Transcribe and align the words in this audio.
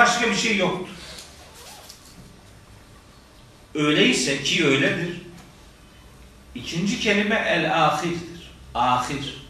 başka 0.00 0.30
bir 0.30 0.36
şey 0.36 0.56
yoktur. 0.56 0.88
Öyleyse 3.74 4.42
ki 4.42 4.66
öyledir. 4.66 5.20
İkinci 6.54 7.00
kelime 7.00 7.44
el 7.48 7.84
ahirdir. 7.84 8.52
Ahir. 8.74 9.46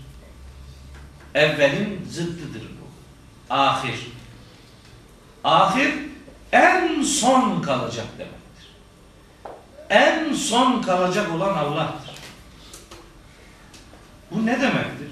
Evvelin 1.35 2.07
zıddıdır 2.11 2.63
bu. 2.63 2.87
Ahir. 3.55 3.99
Ahir 5.45 5.95
en 6.53 7.03
son 7.03 7.63
kalacak 7.63 8.07
demektir. 8.19 8.71
En 9.91 10.35
son 10.35 10.83
kalacak 10.83 11.35
olan 11.35 11.57
Allah'tır. 11.57 12.15
Bu 14.31 14.47
ne 14.47 14.61
demektir? 14.61 15.09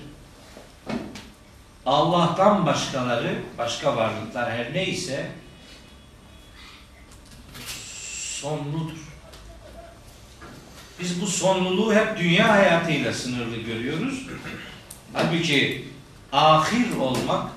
Allah'tan 1.88 2.66
başkaları, 2.66 3.34
başka 3.58 3.96
varlıklar 3.96 4.52
her 4.52 4.74
neyse 4.74 5.26
sonludur. 8.40 8.98
Biz 11.00 11.22
bu 11.22 11.26
sonluluğu 11.26 11.94
hep 11.94 12.18
dünya 12.18 12.48
hayatıyla 12.48 13.12
sınırlı 13.12 13.56
görüyoruz. 13.56 14.26
Halbuki 15.12 15.84
ahir 16.32 16.96
olmak, 16.96 17.50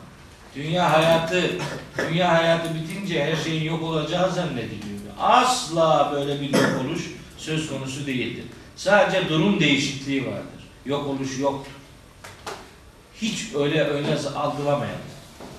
dünya 0.55 0.93
hayatı, 0.93 1.51
dünya 2.09 2.33
hayatı 2.33 2.75
bitince 2.75 3.25
her 3.25 3.35
şeyin 3.43 3.63
yok 3.63 3.83
olacağı 3.83 4.31
zannediliyor. 4.31 5.01
Asla 5.19 6.11
böyle 6.13 6.41
bir 6.41 6.53
yok 6.53 6.81
oluş 6.85 7.11
söz 7.37 7.69
konusu 7.69 8.07
değildir. 8.07 8.45
Sadece 8.75 9.29
durum 9.29 9.59
değişikliği 9.59 10.25
vardır. 10.25 10.61
Yok 10.85 11.07
oluş 11.07 11.39
yoktur. 11.39 11.80
Hiç 13.21 13.45
öyle 13.55 13.83
öyle 13.83 14.15
algılamayalım. 14.35 15.01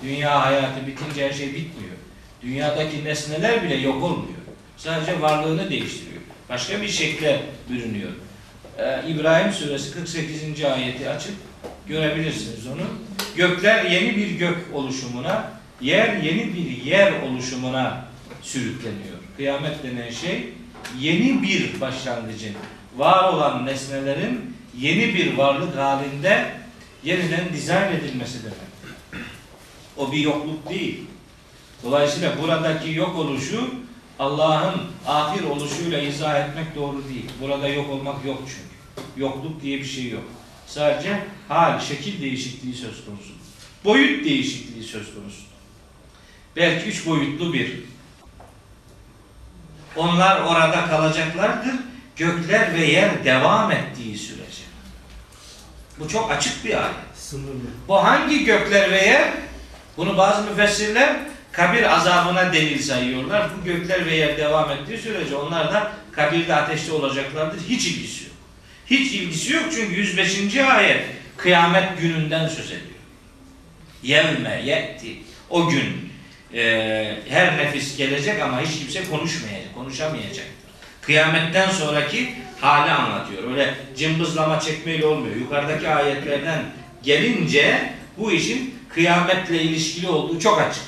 Dünya 0.02 0.46
hayatı 0.46 0.86
bitince 0.86 1.28
her 1.28 1.32
şey 1.32 1.46
bitmiyor. 1.46 1.96
Dünyadaki 2.42 3.04
nesneler 3.04 3.62
bile 3.62 3.74
yok 3.74 4.02
olmuyor. 4.02 4.38
Sadece 4.76 5.20
varlığını 5.20 5.70
değiştiriyor. 5.70 6.22
Başka 6.48 6.82
bir 6.82 6.88
şekle 6.88 7.42
bürünüyor. 7.70 8.10
Ee, 8.78 9.02
İbrahim 9.08 9.52
suresi 9.52 9.92
48. 9.92 10.64
ayeti 10.64 11.08
açıp 11.08 11.34
görebilirsiniz 11.88 12.66
onu. 12.66 12.82
Gökler 13.36 13.84
yeni 13.84 14.16
bir 14.16 14.30
gök 14.30 14.58
oluşumuna, 14.74 15.50
yer 15.80 16.16
yeni 16.16 16.54
bir 16.54 16.84
yer 16.84 17.22
oluşumuna 17.22 18.04
sürükleniyor. 18.42 19.18
Kıyamet 19.36 19.82
denen 19.82 20.10
şey 20.10 20.48
yeni 20.98 21.42
bir 21.42 21.80
başlangıcın, 21.80 22.54
var 22.96 23.32
olan 23.32 23.66
nesnelerin 23.66 24.56
yeni 24.78 25.14
bir 25.14 25.36
varlık 25.36 25.76
halinde 25.76 26.61
yeniden 27.04 27.52
dizayn 27.52 27.92
edilmesi 27.92 28.38
demek. 28.42 29.24
O 29.96 30.12
bir 30.12 30.18
yokluk 30.18 30.68
değil. 30.68 31.00
Dolayısıyla 31.82 32.42
buradaki 32.42 32.92
yok 32.92 33.16
oluşu 33.16 33.70
Allah'ın 34.18 34.82
ahir 35.06 35.44
oluşuyla 35.44 35.98
izah 35.98 36.48
etmek 36.48 36.76
doğru 36.76 37.04
değil. 37.08 37.30
Burada 37.40 37.68
yok 37.68 37.90
olmak 37.90 38.24
yok 38.24 38.38
çünkü. 38.38 39.22
Yokluk 39.24 39.62
diye 39.62 39.78
bir 39.78 39.84
şey 39.84 40.10
yok. 40.10 40.24
Sadece 40.66 41.24
hal, 41.48 41.80
şekil 41.80 42.22
değişikliği 42.22 42.74
söz 42.74 43.04
konusu. 43.04 43.32
Boyut 43.84 44.24
değişikliği 44.24 44.84
söz 44.84 45.14
konusu. 45.14 45.42
Belki 46.56 46.88
üç 46.88 47.06
boyutlu 47.06 47.52
bir. 47.52 47.80
Onlar 49.96 50.40
orada 50.40 50.86
kalacaklardır. 50.86 51.74
Gökler 52.16 52.74
ve 52.74 52.86
yer 52.86 53.24
devam 53.24 53.72
ettiği 53.72 54.18
sürece. 54.18 54.41
Bu 55.98 56.08
çok 56.08 56.30
açık 56.30 56.64
bir 56.64 56.82
ayet. 56.82 56.94
Sınırlı. 57.14 57.70
Bu 57.88 58.04
hangi 58.04 58.44
gökler 58.44 58.90
ve 58.90 59.04
yer? 59.04 59.28
Bunu 59.96 60.16
bazı 60.18 60.50
müfessirler 60.50 61.16
kabir 61.52 61.96
azabına 61.96 62.52
delil 62.52 62.82
sayıyorlar. 62.82 63.48
Bu 63.56 63.64
gökler 63.64 64.06
ve 64.06 64.14
yer 64.14 64.36
devam 64.36 64.70
ettiği 64.70 64.98
sürece 64.98 65.36
onlar 65.36 65.72
da 65.72 65.92
kabirde 66.12 66.54
ateşte 66.54 66.92
olacaklardır. 66.92 67.60
Hiç 67.68 67.86
ilgisi 67.86 68.24
yok. 68.24 68.32
Hiç 68.86 69.12
ilgisi 69.12 69.52
yok 69.52 69.64
çünkü 69.74 69.94
105. 69.94 70.56
ayet 70.56 71.04
kıyamet 71.36 72.00
gününden 72.00 72.48
söz 72.48 72.66
ediyor. 72.66 72.82
Yevme 74.02 74.62
yetti. 74.64 75.16
O 75.50 75.68
gün 75.68 76.12
e, 76.54 77.16
her 77.28 77.58
nefis 77.58 77.96
gelecek 77.96 78.42
ama 78.42 78.60
hiç 78.60 78.78
kimse 78.78 79.04
konuşmayacak, 79.10 79.74
konuşamayacaktır. 79.74 80.61
Kıyametten 81.02 81.70
sonraki 81.70 82.34
hali 82.60 82.90
anlatıyor. 82.90 83.50
Öyle 83.50 83.74
cımbızlama 83.96 84.60
çekmeyle 84.60 85.06
olmuyor. 85.06 85.36
Yukarıdaki 85.36 85.88
ayetlerden 85.88 86.62
gelince 87.02 87.92
bu 88.18 88.32
işin 88.32 88.74
kıyametle 88.88 89.62
ilişkili 89.62 90.08
olduğu 90.08 90.40
çok 90.40 90.60
açık. 90.60 90.82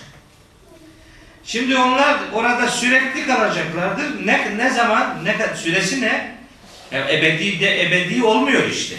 Şimdi 1.45 1.77
onlar 1.77 2.19
orada 2.33 2.69
sürekli 2.69 3.27
kalacaklardır. 3.27 4.27
Ne, 4.27 4.59
ne 4.59 4.71
zaman, 4.71 5.25
ne 5.25 5.57
süresi 5.57 6.01
ne? 6.01 6.35
Yani 6.93 7.13
ebedi 7.13 7.61
de 7.61 7.83
ebedi 7.83 8.25
olmuyor 8.25 8.69
işte. 8.71 8.97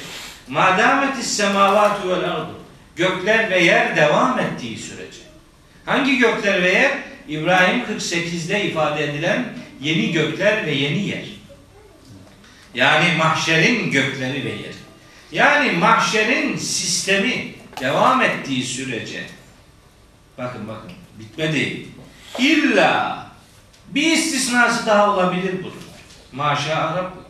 Madametis 0.47 1.37
semavatu 1.37 2.09
vel 2.09 2.31
ardu. 2.31 2.59
Gökler 2.95 3.49
ve 3.49 3.59
yer 3.59 3.95
devam 3.95 4.39
ettiği 4.39 4.77
sürece. 4.77 5.19
Hangi 5.85 6.17
gökler 6.17 6.63
ve 6.63 6.71
yer? 6.71 6.91
İbrahim 7.27 7.83
48'de 7.83 8.63
ifade 8.63 9.03
edilen 9.03 9.45
yeni 9.81 10.11
gökler 10.11 10.65
ve 10.65 10.71
yeni 10.71 11.07
yer. 11.07 11.25
Yani 12.73 13.17
mahşerin 13.17 13.91
gökleri 13.91 14.45
ve 14.45 14.49
yeri. 14.49 14.75
Yani 15.31 15.71
mahşerin 15.71 16.57
sistemi 16.57 17.53
devam 17.81 18.21
ettiği 18.21 18.63
sürece 18.63 19.23
bakın 20.37 20.67
bakın 20.67 20.91
bitmedi. 21.19 21.87
İlla 22.39 23.25
bir 23.87 24.11
istisnası 24.11 24.85
daha 24.85 25.13
olabilir 25.13 25.63
bunun. 25.63 25.85
Maşa 26.31 26.95
Rabbuk. 26.97 27.25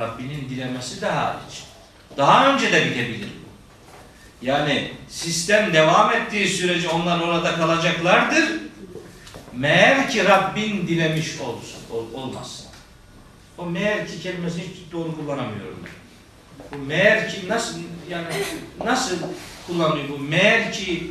Rabbinin 0.00 0.48
dilemesi 0.48 1.00
de 1.00 1.06
hariç. 1.06 1.64
Daha 2.16 2.52
önce 2.52 2.72
de 2.72 2.86
bitebilir 2.86 3.28
bu. 3.28 3.46
Yani 4.46 4.92
sistem 5.08 5.72
devam 5.72 6.12
ettiği 6.12 6.48
sürece 6.48 6.88
onlar 6.88 7.20
orada 7.20 7.56
kalacaklardır. 7.56 8.44
Meğer 9.56 10.10
ki 10.10 10.24
Rabbin 10.24 10.88
dilemiş 10.88 11.40
olsun, 11.40 11.80
ol, 11.90 12.04
olmaz. 12.14 12.66
O 13.58 13.66
meğer 13.66 14.06
ki 14.06 14.20
kelimesini 14.22 14.62
hiç 14.62 14.92
doğru 14.92 15.16
kullanamıyorum. 15.16 15.78
Bu 16.72 16.78
meğer 16.78 17.30
ki 17.30 17.48
nasıl 17.48 17.78
yani 18.10 18.26
nasıl 18.84 19.16
kullanıyor 19.66 20.08
bu? 20.08 20.18
Meğer 20.18 20.72
ki 20.72 21.10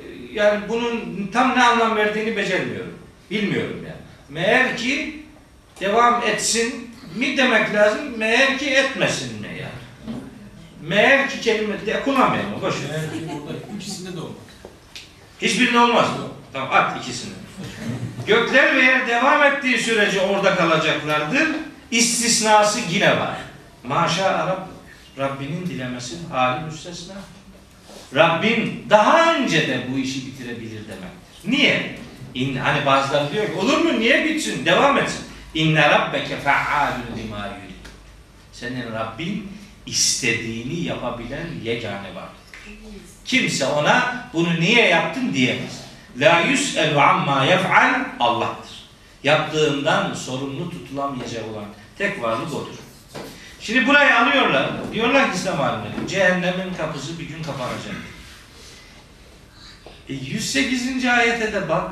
e, 0.00 0.04
yani 0.32 0.68
bunun 0.68 1.26
tam 1.32 1.56
ne 1.58 1.62
anlam 1.62 1.96
verdiğini 1.96 2.36
becermiyorum. 2.36 2.94
Bilmiyorum 3.30 3.76
yani. 3.86 4.00
Meğer 4.28 4.76
ki 4.76 5.22
devam 5.80 6.22
etsin 6.22 6.90
mi 7.16 7.36
demek 7.36 7.74
lazım? 7.74 8.18
Meğer 8.18 8.58
ki 8.58 8.70
etmesin 8.70 9.40
mi 9.40 9.46
yani? 9.46 10.18
Meğer 10.82 11.30
ki 11.30 11.40
kelime 11.40 11.86
de 11.86 12.02
kullanmayalım. 12.02 12.62
Boş 12.62 12.74
ver. 12.74 13.00
Belki 13.12 13.28
burada 13.28 13.58
ikisinde 13.76 14.16
de 14.16 14.20
olmaz. 14.20 14.36
Hiçbirine 15.42 15.78
olmaz? 15.80 16.08
Tamam 16.52 16.68
at 16.72 17.02
ikisini. 17.04 17.32
Gökler 18.26 18.76
ve 18.76 18.82
yer 18.82 19.08
devam 19.08 19.42
ettiği 19.42 19.78
sürece 19.78 20.20
orada 20.20 20.54
kalacaklardır. 20.54 21.48
İstisnası 21.90 22.80
yine 22.90 23.20
var. 23.20 23.36
Maşa 23.84 24.24
Arap 24.24 24.68
Rabbinin 25.18 25.66
dilemesi 25.66 26.16
hali 26.32 26.64
müstesna. 26.64 27.14
Rabbin 28.14 28.86
daha 28.90 29.34
önce 29.34 29.68
de 29.68 29.86
bu 29.92 29.98
işi 29.98 30.26
bitirebilir 30.26 30.70
demektir. 30.88 31.44
Niye? 31.44 31.98
İn, 32.34 32.56
hani 32.56 32.86
bazıları 32.86 33.32
diyor 33.32 33.46
ki 33.46 33.52
olur 33.52 33.78
mu 33.78 34.00
niye 34.00 34.24
bitsin 34.24 34.64
devam 34.64 34.98
etsin. 34.98 35.24
İnne 35.54 35.88
rabbeke 35.90 36.40
fe'alun 36.40 37.18
lima 37.18 37.46
yurid. 37.46 37.86
Senin 38.52 38.92
Rabbin 38.92 39.52
istediğini 39.86 40.80
yapabilen 40.80 41.46
yegane 41.64 42.14
vardır. 42.14 42.38
Kimse 43.24 43.66
ona 43.66 44.28
bunu 44.32 44.60
niye 44.60 44.88
yaptın 44.88 45.32
diyemez. 45.34 45.87
La 46.18 46.40
yus'elu 46.40 47.00
amma 47.00 47.44
yef'al 47.44 48.04
Allah'tır. 48.20 48.78
Yaptığından 49.24 50.14
sorumlu 50.14 50.70
tutulamayacak 50.70 51.44
olan 51.52 51.64
tek 51.98 52.22
varlık 52.22 52.54
odur. 52.54 52.74
Şimdi 53.60 53.86
burayı 53.86 54.18
alıyorlar. 54.18 54.70
Diyorlar 54.92 55.32
ki 55.32 55.36
İslam 55.38 55.60
alimleri 55.60 56.08
cehennemin 56.08 56.74
kapısı 56.74 57.18
bir 57.18 57.28
gün 57.28 57.42
kapanacak. 57.42 57.94
E 60.08 60.14
108. 60.14 61.04
ayete 61.04 61.52
de 61.52 61.68
bak. 61.68 61.90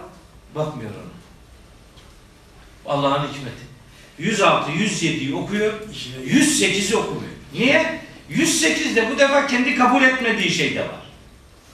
Bakmıyor 0.55 0.91
ona. 0.91 1.17
Allah'ın 2.93 3.29
hikmeti. 3.29 3.67
106, 4.19 4.71
107'yi 4.71 5.35
okuyor. 5.35 5.73
108'i 6.27 6.97
okumuyor. 6.97 7.33
Niye? 7.53 8.01
108'de 8.31 9.11
bu 9.11 9.19
defa 9.19 9.47
kendi 9.47 9.77
kabul 9.77 10.03
etmediği 10.03 10.51
şey 10.51 10.75
de 10.75 10.81
var. 10.81 11.06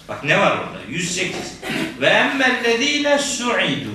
Bak 0.09 0.25
ne 0.25 0.41
var 0.41 0.51
orada? 0.51 0.79
108. 0.89 1.37
Ve 2.01 2.07
emmellezine 2.07 3.19
su'idu. 3.19 3.91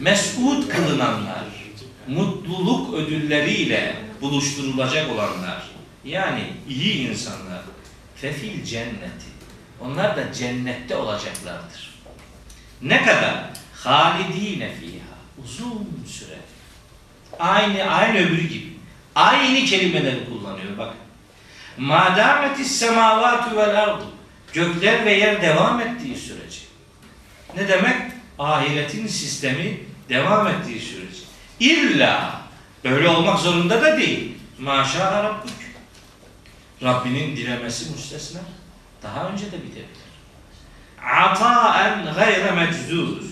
Mes'ud 0.00 0.68
kılınanlar, 0.68 1.44
mutluluk 2.08 2.94
ödülleriyle 2.94 3.96
buluşturulacak 4.20 5.10
olanlar, 5.10 5.62
yani 6.04 6.42
iyi 6.68 7.08
insanlar, 7.08 7.62
fefil 8.16 8.64
cenneti. 8.64 9.30
Onlar 9.80 10.16
da 10.16 10.32
cennette 10.32 10.96
olacaklardır. 10.96 11.90
Ne 12.82 13.04
kadar? 13.04 13.50
halidine 13.84 14.72
fiha. 14.74 15.10
Uzun 15.44 16.04
süre. 16.08 16.38
Aynı 17.38 17.84
aynı 17.84 18.18
öbürü 18.18 18.48
gibi. 18.48 18.72
Aynı 19.14 19.64
kelimeleri 19.64 20.24
kullanıyor 20.28 20.78
bak. 20.78 20.94
Madametis 21.78 22.78
semavatu 22.78 23.56
vel 23.56 23.82
ardu. 23.82 24.04
Gökler 24.52 25.04
ve 25.06 25.12
yer 25.12 25.42
devam 25.42 25.80
ettiği 25.80 26.16
sürece. 26.16 26.60
Ne 27.56 27.68
demek? 27.68 27.96
Ahiretin 28.38 29.06
sistemi 29.06 29.80
devam 30.08 30.46
ettiği 30.48 30.80
sürece. 30.80 31.20
İlla 31.60 32.40
böyle 32.84 33.08
olmak 33.08 33.38
zorunda 33.38 33.82
da 33.82 33.96
değil. 33.96 34.32
Maşa 34.58 35.24
Rabbük. 35.24 35.76
Rabbinin 36.82 37.36
dilemesi 37.36 37.90
müstesna. 37.90 38.40
Daha 39.02 39.28
önce 39.28 39.46
de 39.46 39.62
bitebilir. 39.62 39.86
Ataen 41.04 42.14
gayre 42.14 42.50
meczuz. 42.50 43.30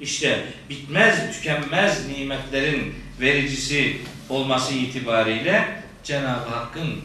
İşte 0.00 0.44
bitmez, 0.70 1.32
tükenmez 1.32 2.08
nimetlerin 2.08 2.94
vericisi 3.20 4.00
olması 4.28 4.74
itibariyle 4.74 5.82
Cenab-ı 6.04 6.50
Hakk'ın 6.50 7.00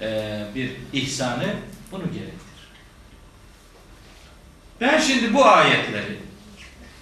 e, 0.00 0.40
bir 0.54 0.70
ihsanı 0.92 1.54
bunu 1.92 2.02
gerektirir. 2.02 2.47
Ben 4.80 5.00
şimdi 5.00 5.34
bu 5.34 5.44
ayetleri 5.46 6.18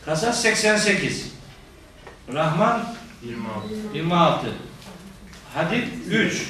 Kasas 0.04 0.42
88 0.42 1.32
Rahman 2.32 2.96
26. 3.22 3.74
26 3.94 4.46
Hadid 5.54 5.86
3 6.10 6.46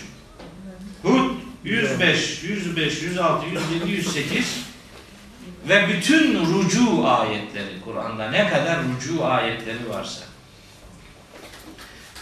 Hud 1.02 1.30
105, 1.64 2.42
105, 2.42 3.02
106, 3.02 3.46
107, 3.46 3.90
108 3.90 4.66
ve 5.68 5.88
bütün 5.88 6.44
rucu 6.46 7.08
ayetleri 7.08 7.80
Kur'an'da 7.84 8.30
ne 8.30 8.48
kadar 8.48 8.78
rucu 8.84 9.24
ayetleri 9.24 9.90
varsa 9.90 10.24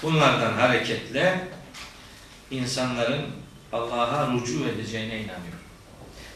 bunlardan 0.03 0.53
hareketle 0.53 1.49
insanların 2.51 3.27
Allah'a 3.73 4.33
rucu 4.33 4.65
edeceğine 4.69 5.21
inanıyorum. 5.21 5.64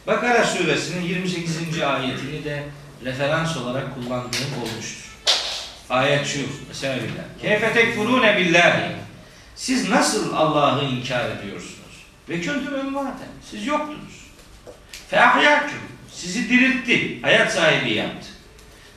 Bakara 0.09 0.45
suresinin 0.45 1.05
28. 1.05 1.83
ayetini 1.83 2.45
de 2.45 2.63
referans 3.05 3.57
olarak 3.57 3.95
kullandığım 3.95 4.63
olmuştur. 4.63 5.09
Ayet 5.91 6.27
şu, 6.27 6.41
mesela 6.69 6.97
billah. 6.97 7.43
Keyfe 7.43 7.73
tekfurune 7.73 8.37
billahi. 8.37 8.97
Siz 9.55 9.89
nasıl 9.89 10.35
Allah'ı 10.35 10.85
inkar 10.85 11.31
ediyorsunuz? 11.31 12.07
Ve 12.29 12.41
küntüm 12.41 12.79
emvaten. 12.79 13.29
Siz 13.51 13.67
yoktunuz. 13.67 14.27
Fe 15.11 15.21
ahyaküm. 15.21 15.79
Sizi 16.13 16.49
diriltti. 16.49 17.23
Hayat 17.23 17.53
sahibi 17.53 17.95
yaptı. 17.95 18.29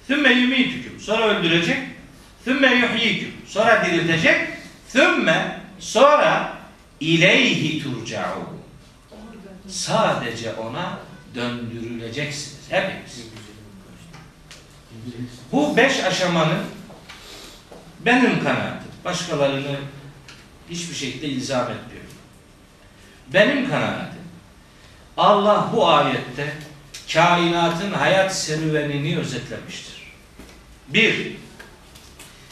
Thümme 0.08 0.30
yumitüküm. 0.30 1.00
Sonra 1.00 1.28
öldürecek. 1.28 1.78
Thümme 2.46 2.74
yuhyiküm. 2.74 3.34
Sonra 3.48 3.86
diriltecek. 3.86 4.48
Thümme 4.94 5.60
sonra 5.80 6.58
ileyhi 7.00 7.84
turcaun. 7.84 8.51
Sadece 9.72 10.54
ona 10.54 11.00
döndürüleceksiniz. 11.36 12.62
Hepiniz. 12.70 13.28
Bu 15.52 15.78
beş 15.78 16.04
aşamanın 16.04 16.60
benim 18.06 18.44
kanaatim. 18.44 18.92
Başkalarını 19.06 19.76
hiçbir 20.70 20.96
şekilde 20.96 21.28
ilzam 21.28 21.72
etmiyorum. 21.72 22.12
Benim 23.34 23.70
kanaatim. 23.70 24.22
Allah 25.18 25.70
bu 25.74 25.88
ayette 25.88 26.54
kainatın 27.14 27.92
hayat 27.92 28.36
serüvenini 28.36 29.18
özetlemiştir. 29.18 30.14
Bir, 30.88 31.36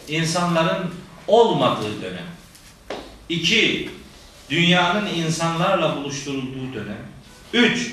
insanların 0.07 0.93
olmadığı 1.27 2.01
dönem. 2.01 2.27
İki, 3.29 3.89
dünyanın 4.49 5.05
insanlarla 5.05 5.95
buluşturulduğu 5.95 6.73
dönem. 6.73 7.08
Üç, 7.53 7.91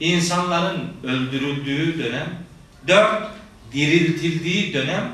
insanların 0.00 0.92
öldürüldüğü 1.02 1.98
dönem. 1.98 2.44
Dört, 2.88 3.30
diriltildiği 3.72 4.74
dönem. 4.74 5.12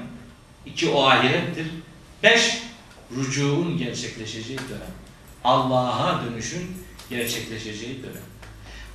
İki, 0.67 0.89
o 0.89 1.05
ahirettir. 1.05 1.67
Beş, 2.23 2.63
rücuğun 3.17 3.79
gerçekleşeceği 3.79 4.59
dönem. 4.59 4.93
Allah'a 5.45 6.25
dönüşün 6.25 6.77
gerçekleşeceği 7.11 8.03
dönem. 8.03 8.23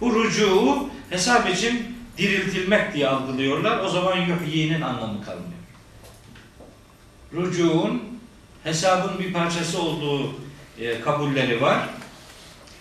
Bu 0.01 0.23
rücuğu 0.23 0.89
hesap 1.09 1.49
için 1.49 1.95
diriltilmek 2.17 2.93
diye 2.93 3.07
algılıyorlar. 3.07 3.79
O 3.79 3.89
zaman 3.89 4.17
yuhyi'nin 4.17 4.81
anlamı 4.81 5.25
kalmıyor. 5.25 5.51
Rücuğun 7.33 8.03
hesabın 8.63 9.19
bir 9.19 9.33
parçası 9.33 9.81
olduğu 9.81 10.35
e, 10.79 11.01
kabulleri 11.01 11.61
var. 11.61 11.89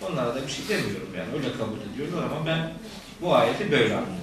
Onlara 0.01 0.35
da 0.35 0.47
bir 0.47 0.51
şey 0.51 0.67
demiyorum 0.69 1.09
yani. 1.17 1.27
Öyle 1.33 1.57
kabul 1.57 1.77
ediyorlar 1.93 2.23
ama 2.23 2.45
ben 2.45 2.73
bu 3.21 3.35
ayeti 3.35 3.71
böyle 3.71 3.83
anlıyorum. 3.83 4.15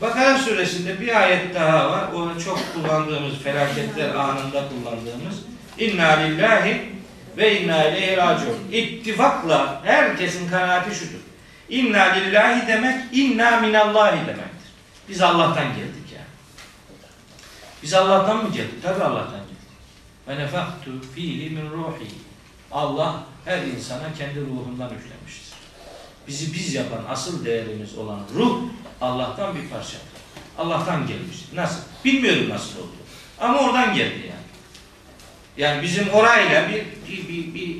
Bakara 0.00 0.38
suresinde 0.38 1.00
bir 1.00 1.20
ayet 1.20 1.54
daha 1.54 1.90
var. 1.90 2.12
O 2.12 2.40
çok 2.40 2.74
kullandığımız, 2.74 3.38
felaketler 3.38 4.14
anında 4.14 4.68
kullandığımız 4.68 5.34
İnna 5.78 6.08
lillahi 6.10 6.92
ve 7.36 7.60
inna 7.60 7.84
ileyhi 7.84 8.16
raciun. 8.16 8.56
İttifakla 8.72 9.80
herkesin 9.84 10.50
kanaati 10.50 10.94
şudur. 10.94 11.20
İnna 11.68 12.02
lillahi 12.02 12.66
demek 12.68 13.04
inna 13.12 13.60
minallahi 13.60 14.20
demektir. 14.20 14.68
Biz 15.08 15.22
Allah'tan 15.22 15.66
geldik 15.68 16.12
yani. 16.14 16.26
Biz 17.82 17.94
Allah'tan 17.94 18.36
mı 18.44 18.52
geldik? 18.52 18.82
Tabi 18.82 19.04
Allah'tan 19.04 19.40
geldik. 19.40 19.58
Ve 20.28 20.38
nefaktu 20.38 20.90
fihi 21.14 21.50
min 21.50 21.70
ruhi. 21.70 22.08
Allah 22.72 23.22
her 23.48 23.62
insana 23.62 24.14
kendi 24.18 24.40
ruhundan 24.40 24.90
üflemiştir. 24.94 25.58
Bizi 26.28 26.54
biz 26.54 26.74
yapan 26.74 27.00
asıl 27.08 27.44
değerimiz 27.44 27.98
olan 27.98 28.20
ruh 28.34 28.62
Allah'tan 29.00 29.54
bir 29.54 29.68
parçadır. 29.68 30.18
Allah'tan 30.58 31.06
gelmiş. 31.06 31.36
Nasıl? 31.54 31.80
Bilmiyorum 32.04 32.48
nasıl 32.48 32.78
oldu. 32.78 32.96
Ama 33.40 33.58
oradan 33.58 33.94
geldi 33.94 34.20
yani. 34.28 34.48
Yani 35.56 35.82
bizim 35.82 36.08
orayla 36.08 36.68
bir 36.68 36.84
bir 37.08 37.28
bir 37.28 37.54
bir, 37.54 37.76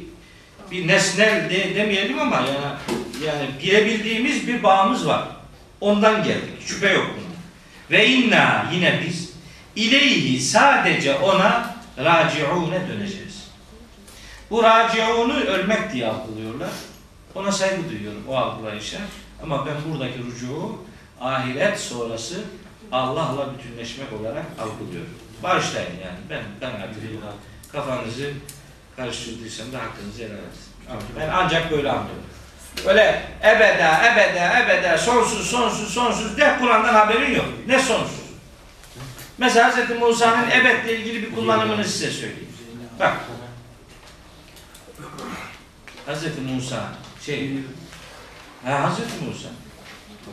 bir 0.71 0.89
nesnel 0.89 1.51
de, 1.51 1.75
demeyelim 1.75 2.19
ama 2.19 2.37
yani 2.37 2.77
yani 3.27 3.49
bilebildiğimiz 3.63 4.49
bir 4.49 4.63
bağımız 4.63 5.07
var. 5.07 5.29
Ondan 5.81 6.25
geldik. 6.25 6.67
Şüphe 6.67 6.93
yok 6.93 7.07
bunun. 7.17 7.29
Ve 7.91 8.07
inna 8.07 8.71
yine 8.75 9.01
biz 9.07 9.33
ileyhi 9.77 10.41
sadece 10.41 11.15
ona 11.15 11.77
raciune 11.99 12.89
döneceğiz. 12.89 13.28
Bu 14.51 14.63
raciunu 14.63 15.41
ölmek 15.41 15.93
diye 15.93 16.07
algılıyorlar. 16.07 16.71
Ona 17.35 17.53
saygı 17.53 17.91
duyuyorum 17.91 18.23
o 18.29 18.37
algılayışa. 18.37 18.99
Ama 19.43 19.67
ben 19.67 19.75
buradaki 19.93 20.19
rücuğu 20.19 20.79
ahiret 21.21 21.81
sonrası 21.81 22.35
Allah'la 22.93 23.55
bütünleşmek 23.55 24.13
olarak 24.21 24.45
algılıyorum. 24.61 25.15
Bağışlayın 25.43 25.91
yani. 25.91 26.19
Ben 26.31 26.43
kanaatimi 26.61 27.21
kafanızı 27.73 28.33
karıştırdıysam 28.97 29.73
da 29.73 29.79
hakkınızı 29.79 30.23
helal 30.23 30.33
edin. 30.33 31.09
Ben 31.21 31.29
ancak 31.29 31.71
böyle 31.71 31.91
anlıyorum. 31.91 32.25
Öyle 32.87 33.23
ebeda, 33.43 34.13
ebeda, 34.13 34.61
ebeda, 34.61 34.99
sonsuz, 34.99 35.51
sonsuz, 35.51 35.95
sonsuz 35.95 36.37
de 36.37 36.57
Kur'an'dan 36.61 36.95
haberin 36.95 37.35
yok. 37.35 37.47
Ne 37.67 37.79
sonsuz? 37.79 38.29
Mesela 39.39 39.71
Hz. 39.71 40.01
Musa'nın 40.01 40.51
ebedle 40.51 40.99
ilgili 40.99 41.23
bir 41.23 41.35
kullanımını 41.35 41.85
size 41.85 42.11
söyleyeyim. 42.11 42.53
Bak. 43.01 43.17
Hz. 46.09 46.25
Musa 46.55 46.83
şey 47.27 47.51
ha 48.65 48.91
Hz. 48.91 48.99
Musa 49.27 49.49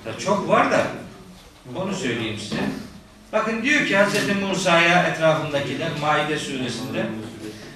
da 0.05 0.19
çok 0.19 0.49
var 0.49 0.71
da 0.71 0.87
onu 1.75 1.95
söyleyeyim 1.95 2.39
size. 2.39 2.61
Bakın 3.33 3.63
diyor 3.63 3.85
ki 3.85 3.97
Hz. 3.97 4.41
Musa'ya 4.41 5.03
etrafındakiler 5.03 5.89
Maide 6.01 6.39
suresinde 6.39 7.05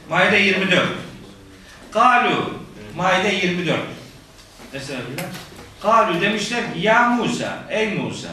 Maide 0.09 0.37
24 0.37 0.83
Kalu 1.91 2.53
Maide 2.95 3.35
24 3.45 3.79
Estağfirullah. 4.73 5.23
Kalu 5.81 6.21
demişler 6.21 6.73
ki 6.73 6.79
ya 6.79 7.09
Musa 7.09 7.63
ey 7.69 7.93
Musa 7.93 8.29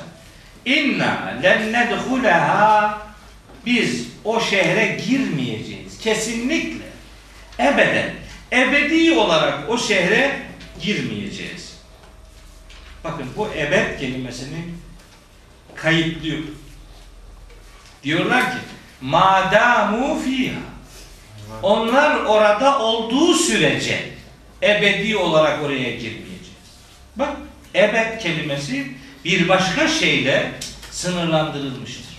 inna 0.65 1.35
len 1.43 1.73
nedhulaha 1.73 2.99
biz 3.67 4.07
o 4.25 4.41
şehre 4.41 4.99
girmeyeceğiz. 5.09 5.99
Kesinlikle. 5.99 6.85
Ebeden. 7.59 8.26
Ebedi 8.53 9.13
olarak 9.13 9.71
o 9.71 9.79
şehre 9.79 10.43
girmeyeceğiz. 10.83 11.77
Bakın 13.05 13.27
bu 13.37 13.49
ebed 13.57 14.01
kelimesini 14.01 14.65
kayıtlıyor. 15.75 16.43
Diyorlar 18.03 18.51
ki 18.51 18.59
madamu 19.01 20.21
fiha 20.21 20.61
onlar 21.63 22.25
orada 22.25 22.79
olduğu 22.79 23.35
sürece 23.35 24.09
ebedi 24.63 25.17
olarak 25.17 25.63
oraya 25.63 25.91
girmeyeceğiz. 25.91 26.47
Bak 27.17 27.37
ebed 27.75 28.21
kelimesi 28.21 28.93
bir 29.25 29.49
başka 29.49 29.89
şeyle 29.89 30.53
sınırlandırılmıştır. 30.91 32.17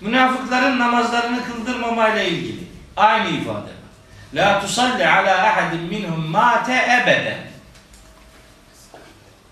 Münafıkların 0.00 0.78
namazlarını 0.78 1.44
kıldırmamayla 1.44 2.22
ilgili. 2.22 2.60
Aynı 2.96 3.28
ifade. 3.28 3.79
La 4.34 4.60
tusalli 4.60 5.06
ala 5.06 5.46
ahadin 5.46 5.80
minhum 5.80 6.30
mate 6.30 6.72
ebeden. 6.72 7.38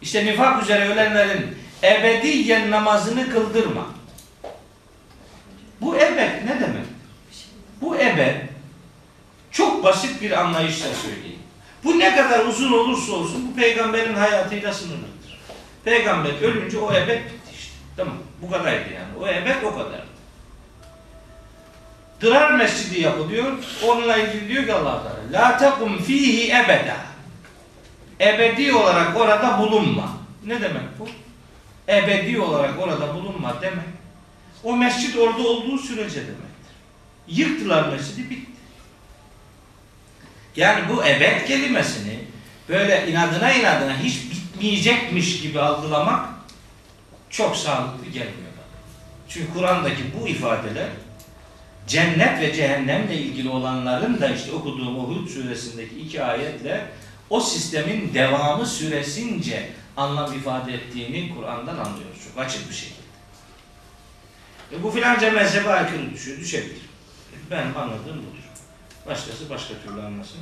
İşte 0.02 0.26
nifak 0.26 0.62
üzere 0.62 0.88
ölenlerin 0.88 1.58
ebediyen 1.82 2.70
namazını 2.70 3.30
kıldırma. 3.30 3.86
Bu 5.80 5.96
ebed 5.96 6.46
ne 6.46 6.60
demek? 6.60 6.86
Bu 7.80 7.96
ebed 7.96 8.36
çok 9.50 9.84
basit 9.84 10.22
bir 10.22 10.30
anlayışla 10.40 10.94
söyleyeyim. 10.94 11.38
Bu 11.84 11.98
ne 11.98 12.16
kadar 12.16 12.44
uzun 12.44 12.72
olursa 12.72 13.12
olsun 13.12 13.50
bu 13.50 13.60
peygamberin 13.60 14.14
hayatıyla 14.14 14.74
sınırlıdır. 14.74 15.40
Peygamber 15.84 16.42
ölünce 16.42 16.78
o 16.78 16.94
ebed 16.94 17.24
bitti 17.24 17.52
işte. 17.58 17.72
Tamam. 17.96 18.16
Bu 18.42 18.50
kadardı 18.50 18.92
yani. 18.94 19.18
O 19.20 19.28
ebed 19.28 19.62
o 19.62 19.74
kadardı. 19.74 20.17
Dırar 22.20 22.50
mescidi 22.50 23.00
yapılıyor. 23.00 23.52
Onunla 23.86 24.16
ilgili 24.16 24.48
diyor 24.48 24.66
ki 24.66 24.74
allah 24.74 25.02
Teala 25.02 25.42
La 25.42 25.58
tekum 25.58 26.02
fihi 26.02 26.50
ebeda. 26.50 26.96
Ebedi 28.20 28.74
olarak 28.74 29.16
orada 29.16 29.58
bulunma. 29.58 30.18
Ne 30.46 30.60
demek 30.60 30.98
bu? 30.98 31.08
Ebedi 31.88 32.40
olarak 32.40 32.78
orada 32.78 33.14
bulunma 33.14 33.62
demek. 33.62 33.84
O 34.64 34.76
mescit 34.76 35.16
orada 35.16 35.42
olduğu 35.42 35.78
sürece 35.78 36.20
demektir. 36.20 36.74
Yıktılar 37.28 37.88
mescidi 37.88 38.30
bitti. 38.30 38.52
Yani 40.56 40.88
bu 40.88 41.04
ebed 41.04 41.46
kelimesini 41.46 42.18
böyle 42.68 43.10
inadına 43.10 43.52
inadına 43.52 43.98
hiç 43.98 44.30
bitmeyecekmiş 44.30 45.40
gibi 45.40 45.60
algılamak 45.60 46.28
çok 47.30 47.56
sağlıklı 47.56 48.04
gelmiyor. 48.04 48.48
Çünkü 49.28 49.52
Kur'an'daki 49.52 50.02
bu 50.20 50.28
ifadeler 50.28 50.88
cennet 51.88 52.40
ve 52.40 52.54
cehennemle 52.54 53.14
ilgili 53.14 53.48
olanların 53.48 54.20
da 54.20 54.28
işte 54.28 54.52
okuduğum 54.52 54.98
o 54.98 55.26
suresindeki 55.26 56.00
iki 56.00 56.24
ayetle 56.24 56.86
o 57.30 57.40
sistemin 57.40 58.14
devamı 58.14 58.66
süresince 58.66 59.70
anlam 59.96 60.32
ifade 60.32 60.74
ettiğini 60.74 61.34
Kur'an'dan 61.34 61.76
anlıyoruz 61.76 62.24
çok 62.24 62.44
açık 62.44 62.70
bir 62.70 62.74
şekilde. 62.74 63.08
E 64.72 64.82
bu 64.82 64.90
filanca 64.90 65.30
mezhebe 65.30 65.68
aykırı 65.68 66.10
düşüyor, 66.14 66.38
düşebilir. 66.38 66.88
Ben 67.50 67.66
anladığım 67.66 68.16
budur. 68.16 68.48
Başkası 69.06 69.50
başka 69.50 69.74
türlü 69.74 70.02
anlasın. 70.02 70.38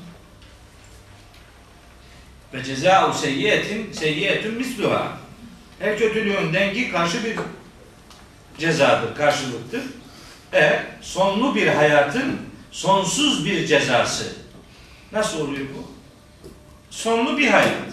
Ve 2.54 2.64
cezâ'u 2.64 3.14
seyyiyetin 3.14 3.92
seyyiyetün 3.92 4.54
misluha. 4.54 5.18
Her 5.78 5.98
kötülüğün 5.98 6.52
dengi 6.52 6.92
karşı 6.92 7.24
bir 7.24 7.36
cezadır, 8.58 9.14
karşılıktır. 9.14 9.82
E 10.52 10.82
sonlu 11.00 11.54
bir 11.54 11.66
hayatın 11.66 12.40
sonsuz 12.70 13.44
bir 13.44 13.66
cezası. 13.66 14.32
Nasıl 15.12 15.40
oluyor 15.40 15.66
bu? 15.78 15.90
Sonlu 16.90 17.38
bir 17.38 17.48
hayat. 17.48 17.86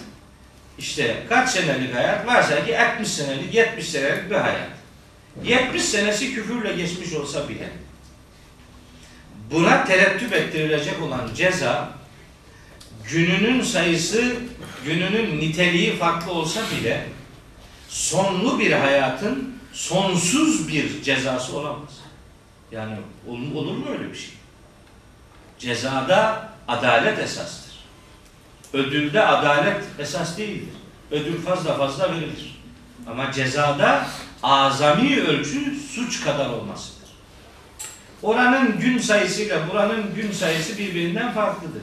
İşte 0.78 1.22
kaç 1.28 1.50
senelik 1.50 1.94
hayat? 1.94 2.26
Varsa 2.26 2.66
ki 2.66 2.78
60 2.78 3.08
senelik, 3.08 3.54
70 3.54 3.88
senelik 3.88 4.30
bir 4.30 4.34
hayat. 4.34 4.70
70 5.44 5.82
senesi 5.82 6.34
küfürle 6.34 6.72
geçmiş 6.72 7.12
olsa 7.12 7.48
bile 7.48 7.68
buna 9.50 9.84
terettüp 9.84 10.32
ettirilecek 10.32 11.02
olan 11.02 11.30
ceza 11.36 11.90
gününün 13.10 13.62
sayısı, 13.62 14.34
gününün 14.84 15.40
niteliği 15.40 15.96
farklı 15.96 16.32
olsa 16.32 16.60
bile 16.80 17.06
sonlu 17.88 18.58
bir 18.58 18.72
hayatın 18.72 19.54
sonsuz 19.72 20.68
bir 20.68 21.02
cezası 21.02 21.56
olamaz. 21.56 22.03
Yani 22.72 22.96
ol- 23.28 23.54
olur 23.56 23.76
mu 23.76 23.86
öyle 23.92 24.12
bir 24.12 24.18
şey? 24.18 24.30
Cezada 25.58 26.48
adalet 26.68 27.18
esastır. 27.18 27.74
Ödülde 28.72 29.26
adalet 29.26 29.82
esas 29.98 30.38
değildir. 30.38 30.74
Ödül 31.10 31.42
fazla 31.42 31.76
fazla 31.76 32.12
verilir. 32.12 32.60
Ama 33.10 33.32
cezada 33.32 34.06
azami 34.42 35.20
ölçü 35.20 35.80
suç 35.94 36.24
kadar 36.24 36.48
olmasıdır. 36.50 37.08
Oranın 38.22 38.80
gün 38.80 38.98
sayısıyla 38.98 39.68
buranın 39.70 40.14
gün 40.14 40.32
sayısı 40.32 40.78
birbirinden 40.78 41.32
farklıdır. 41.34 41.82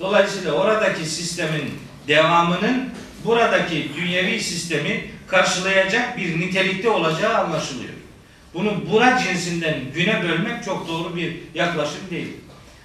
Dolayısıyla 0.00 0.52
oradaki 0.52 1.04
sistemin 1.06 1.78
devamının 2.08 2.90
buradaki 3.24 3.90
dünyevi 3.96 4.40
sistemi 4.40 5.10
karşılayacak 5.26 6.16
bir 6.18 6.40
nitelikte 6.40 6.88
olacağı 6.90 7.34
anlaşılıyor. 7.44 7.92
Bunu 8.54 8.90
bura 8.90 9.18
cinsinden 9.18 9.74
güne 9.94 10.22
bölmek 10.22 10.64
çok 10.64 10.88
doğru 10.88 11.16
bir 11.16 11.36
yaklaşım 11.54 12.10
değil. 12.10 12.28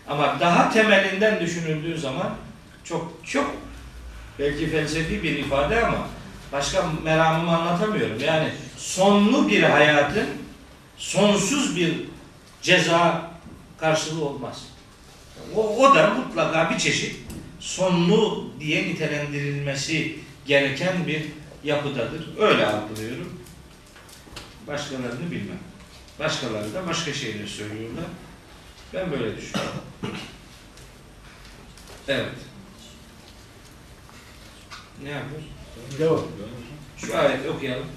Ama 0.07 0.37
daha 0.39 0.69
temelinden 0.69 1.39
düşünüldüğü 1.39 1.97
zaman 1.97 2.35
çok 2.83 3.11
çok 3.23 3.55
belki 4.39 4.69
felsefi 4.69 5.23
bir 5.23 5.37
ifade 5.37 5.85
ama 5.85 6.07
başka 6.51 6.85
meramımı 7.03 7.57
anlatamıyorum. 7.57 8.19
Yani 8.25 8.49
sonlu 8.77 9.47
bir 9.47 9.63
hayatın 9.63 10.27
sonsuz 10.97 11.75
bir 11.75 11.93
ceza 12.61 13.31
karşılığı 13.77 14.25
olmaz. 14.25 14.65
O, 15.55 15.77
o 15.77 15.95
da 15.95 16.09
mutlaka 16.09 16.69
bir 16.69 16.77
çeşit 16.77 17.15
sonlu 17.59 18.49
diye 18.59 18.83
nitelendirilmesi 18.83 20.19
gereken 20.45 21.07
bir 21.07 21.21
yapıdadır. 21.63 22.37
Öyle 22.39 22.65
algılıyorum. 22.65 23.44
Başkalarını 24.67 25.31
bilmem. 25.31 25.59
Başkaları 26.19 26.73
da 26.73 26.87
başka 26.87 27.13
şeyler 27.13 27.47
söylüyorlar. 27.47 28.05
Ben 28.93 29.11
böyle 29.11 29.37
düşünüyorum. 29.37 29.81
Evet. 32.07 32.35
Ne 35.03 35.09
yapıyoruz? 35.09 35.45
Devam. 35.99 36.21
Şu 36.97 37.17
ayeti 37.17 37.49
okuyalım. 37.49 37.87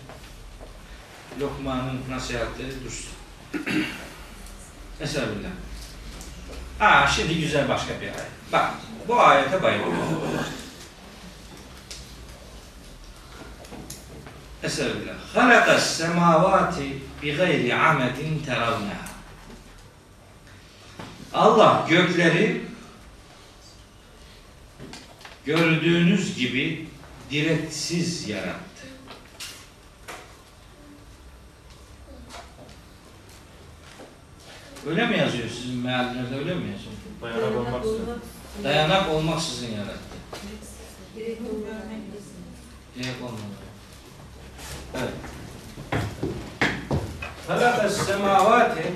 Lokman'ın 1.40 2.00
nasihatleri 2.10 2.84
dursun. 2.84 3.10
Estağfurullah. 5.00 5.48
Aa 6.80 7.06
şimdi 7.06 7.40
güzel 7.40 7.68
başka 7.68 8.00
bir 8.00 8.06
ayet. 8.06 8.26
Bak 8.52 8.70
bu 9.08 9.20
ayete 9.20 9.62
bayılıyorum. 9.62 10.22
Estağfurullah. 14.62 15.14
Halakas 15.34 15.96
semavati 15.96 16.98
bi 17.22 17.36
gayri 17.36 17.74
amedin 17.74 18.42
teravneha. 18.46 19.08
Allah 21.34 21.86
gökleri 21.88 22.62
gördüğünüz 25.46 26.36
gibi 26.36 26.88
direksiz 27.30 28.28
yarattı. 28.28 28.58
Öyle 34.86 35.06
mi 35.06 35.18
yazıyor 35.18 35.48
sizin 35.48 35.76
meallerde 35.76 36.36
öyle 36.38 36.54
mi 36.54 36.64
yazıyor? 36.70 36.94
Dayanak 37.22 37.56
olmaksızın. 37.56 38.22
Dayanak 38.64 39.10
olmaksızın 39.10 39.66
yarattı. 39.66 40.18
Direkt 41.16 41.38
görmek 41.38 42.02
Direkt 42.94 43.22
olmalı. 43.22 43.68
Semavati 47.48 48.92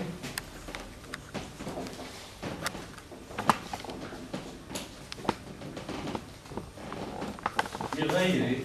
bi 7.96 8.08
gayri 8.08 8.62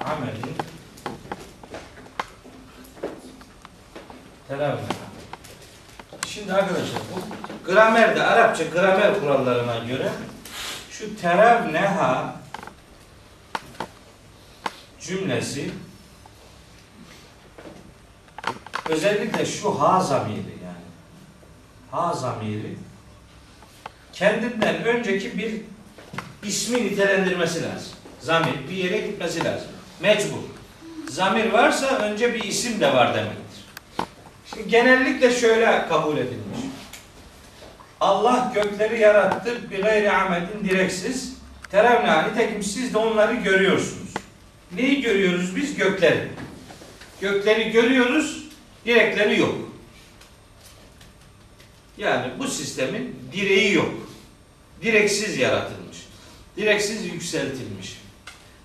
amelin 0.00 0.56
teravih. 4.48 4.82
Şimdi 6.26 6.52
arkadaşlar 6.52 7.02
bu 7.14 7.72
gramerde 7.72 8.22
Arapça 8.22 8.64
gramer 8.64 9.20
kurallarına 9.20 9.78
göre 9.78 10.12
şu 10.90 11.16
teravneha 11.16 12.36
cümlesi 15.00 15.70
özellikle 19.02 19.46
şu 19.46 19.80
ha 19.80 20.00
zamiri 20.00 20.54
yani 20.64 20.84
ha 21.90 22.14
zamiri 22.14 22.76
kendinden 24.12 24.84
önceki 24.84 25.38
bir 25.38 25.60
ismi 26.48 26.84
nitelendirmesi 26.84 27.62
lazım. 27.62 27.92
Zamir 28.20 28.68
bir 28.68 28.76
yere 28.76 28.98
gitmesi 28.98 29.44
lazım. 29.44 29.68
Mecbur. 30.00 30.42
Zamir 31.08 31.52
varsa 31.52 31.86
önce 31.86 32.34
bir 32.34 32.42
isim 32.42 32.80
de 32.80 32.94
var 32.94 33.14
demektir. 33.14 33.64
Şimdi 34.46 34.68
genellikle 34.68 35.30
şöyle 35.30 35.88
kabul 35.88 36.16
edilmiş. 36.16 36.58
Allah 38.00 38.52
gökleri 38.54 39.00
yarattı 39.00 39.70
bir 39.70 39.82
gayri 39.82 40.10
amedin 40.10 40.68
direksiz. 40.68 41.36
Terevna 41.70 42.22
nitekim 42.22 42.62
siz 42.62 42.94
de 42.94 42.98
onları 42.98 43.34
görüyorsunuz. 43.34 44.14
Neyi 44.76 45.02
görüyoruz 45.02 45.56
biz? 45.56 45.76
Gökleri. 45.76 46.28
Gökleri 47.20 47.70
görüyoruz. 47.70 48.41
Direkleri 48.86 49.40
yok. 49.40 49.54
Yani 51.98 52.30
bu 52.38 52.48
sistemin 52.48 53.16
direği 53.32 53.74
yok. 53.74 53.94
Direksiz 54.82 55.38
yaratılmış. 55.38 56.06
Direksiz 56.56 57.06
yükseltilmiş. 57.06 58.02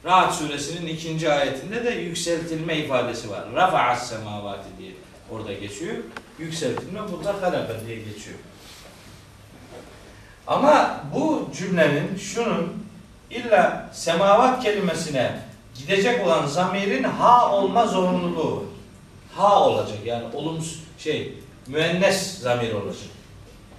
Rahat 0.05 0.35
suresinin 0.35 0.87
ikinci 0.87 1.31
ayetinde 1.31 1.83
de 1.83 1.89
yükseltilme 1.89 2.77
ifadesi 2.77 3.29
var. 3.29 3.43
Rafa'as 3.55 4.09
semavati 4.09 4.67
diye 4.79 4.91
orada 5.31 5.53
geçiyor. 5.53 5.95
Yükseltilme 6.39 6.99
burada 7.11 7.41
halaka 7.41 7.85
diye 7.85 7.95
geçiyor. 7.95 8.37
Ama 10.47 11.01
bu 11.15 11.49
cümlenin 11.57 12.17
şunun 12.17 12.73
illa 13.29 13.89
semavat 13.93 14.63
kelimesine 14.63 15.39
gidecek 15.75 16.27
olan 16.27 16.45
zamirin 16.45 17.03
ha 17.03 17.51
olma 17.51 17.87
zorunluluğu. 17.87 18.65
Ha 19.37 19.69
olacak 19.69 19.97
yani 20.05 20.23
olumsuz 20.35 20.83
şey 20.97 21.33
müennes 21.67 22.39
zamir 22.39 22.73
olacak. 22.73 23.09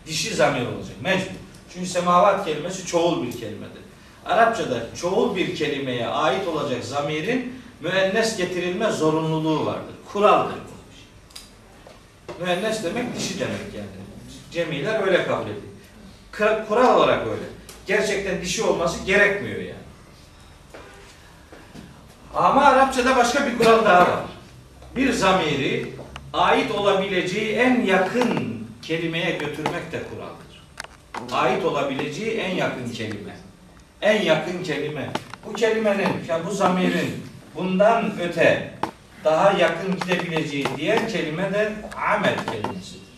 Dişi 0.06 0.34
zamir 0.34 0.66
olacak 0.66 0.96
mecbur. 1.02 1.32
Çünkü 1.72 1.86
semavat 1.86 2.44
kelimesi 2.44 2.86
çoğul 2.86 3.22
bir 3.22 3.32
kelimedir. 3.32 3.82
Arapçada 4.26 4.86
çoğul 5.00 5.36
bir 5.36 5.56
kelimeye 5.56 6.08
ait 6.08 6.48
olacak 6.48 6.84
zamirin 6.84 7.62
müennes 7.80 8.36
getirilme 8.36 8.90
zorunluluğu 8.90 9.66
vardır. 9.66 9.94
Kuraldır 10.12 10.54
bu. 10.54 12.44
Müennes 12.44 12.84
demek 12.84 13.16
dişi 13.16 13.40
demek 13.40 13.74
yani. 13.76 13.88
Cemiler 14.50 15.06
öyle 15.06 15.26
kabul 15.26 15.46
ediyor. 15.46 16.66
Kural 16.68 16.96
olarak 16.96 17.26
öyle. 17.26 17.44
Gerçekten 17.86 18.42
dişi 18.42 18.62
olması 18.62 19.04
gerekmiyor 19.04 19.58
yani. 19.58 19.72
Ama 22.34 22.64
Arapçada 22.64 23.16
başka 23.16 23.46
bir 23.46 23.58
kural 23.58 23.84
daha 23.84 24.00
var. 24.00 24.20
Bir 24.96 25.12
zamiri 25.12 25.86
ait 26.32 26.70
olabileceği 26.70 27.52
en 27.54 27.80
yakın 27.84 28.58
kelimeye 28.82 29.30
götürmek 29.30 29.92
de 29.92 30.02
kuraldır. 30.10 30.62
Ait 31.32 31.64
olabileceği 31.64 32.38
en 32.38 32.54
yakın 32.54 32.92
kelime. 32.92 33.36
En 34.02 34.22
yakın 34.22 34.62
kelime. 34.62 35.08
Bu 35.46 35.52
kelimenin, 35.52 36.08
yani 36.28 36.46
bu 36.46 36.50
zamirin 36.50 37.24
bundan 37.54 38.12
öte 38.20 38.70
daha 39.24 39.52
yakın 39.52 39.96
gidebileceği 40.00 40.66
diğer 40.76 41.08
kelime 41.08 41.52
de 41.52 41.72
amel 41.96 42.36
kelimesidir. 42.52 43.08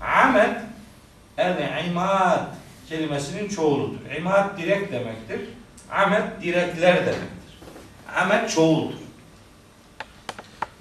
Amel 0.00 0.62
el-imad 1.38 2.46
kelimesinin 2.88 3.48
çoğuludur. 3.48 3.98
İmad 4.18 4.58
direk 4.58 4.92
demektir. 4.92 5.40
Amel 5.90 6.22
direkler 6.42 6.96
demektir. 6.96 7.58
Amel 8.16 8.48
çoğuldur. 8.48 9.03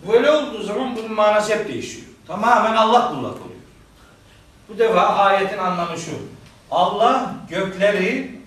Böyle 0.08 0.32
olduğu 0.32 0.64
zaman 0.64 0.96
bunun 0.96 1.14
manası 1.14 1.54
hep 1.56 1.68
değişiyor. 1.68 2.06
Tamamen 2.28 2.76
Allah 2.76 3.10
kullak 3.10 3.36
oluyor. 3.36 3.62
Bu 4.70 4.80
defa 4.80 5.02
ayetin 5.02 5.58
anlamı 5.58 5.98
şu. 5.98 6.12
Allah 6.72 7.36
gökleri 7.50 8.40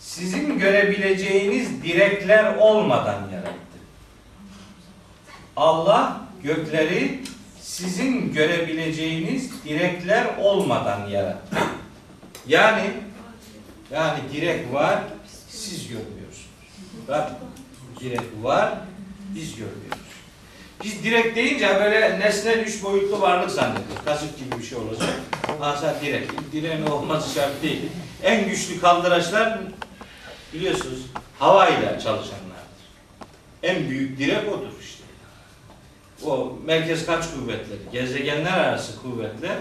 sizin 0.00 0.58
görebileceğiniz 0.58 1.82
direkler 1.82 2.56
olmadan 2.56 3.30
yarattı. 3.32 3.54
Allah 5.56 6.20
gökleri 6.42 7.22
sizin 7.60 8.32
görebileceğiniz 8.32 9.64
direkler 9.64 10.26
olmadan 10.38 11.08
yarattı. 11.08 11.56
Yani 12.46 12.90
yani 13.92 14.18
direk 14.32 14.72
var, 14.72 14.98
siz 15.48 15.88
görmüyorsunuz. 15.88 16.48
Bak 17.08 17.32
direk 18.00 18.20
var, 18.42 18.74
biz 19.34 19.56
görmüyoruz. 19.56 20.03
Biz 20.84 21.04
direk 21.04 21.36
deyince 21.36 21.68
böyle 21.80 22.20
nesnel 22.20 22.58
üç 22.58 22.82
boyutlu 22.82 23.20
varlık 23.20 23.50
zannediyoruz. 23.50 24.04
Kasık 24.04 24.38
gibi 24.38 24.58
bir 24.58 24.64
şey 24.64 24.78
olacak. 24.78 25.08
Asa 25.60 25.94
direk. 26.02 26.28
Direğin 26.52 26.86
olması 26.86 27.34
şart 27.34 27.62
değil. 27.62 27.82
En 28.22 28.48
güçlü 28.48 28.80
kaldıraçlar 28.80 29.58
biliyorsunuz 30.52 30.98
havayla 31.38 32.00
çalışanlardır. 32.00 32.44
En 33.62 33.90
büyük 33.90 34.18
direk 34.18 34.48
odur 34.48 34.72
işte. 34.80 35.04
O 36.26 36.58
merkez 36.64 37.06
kaç 37.06 37.24
kuvvetleri, 37.34 37.80
gezegenler 37.92 38.58
arası 38.58 39.02
kuvvetler 39.02 39.56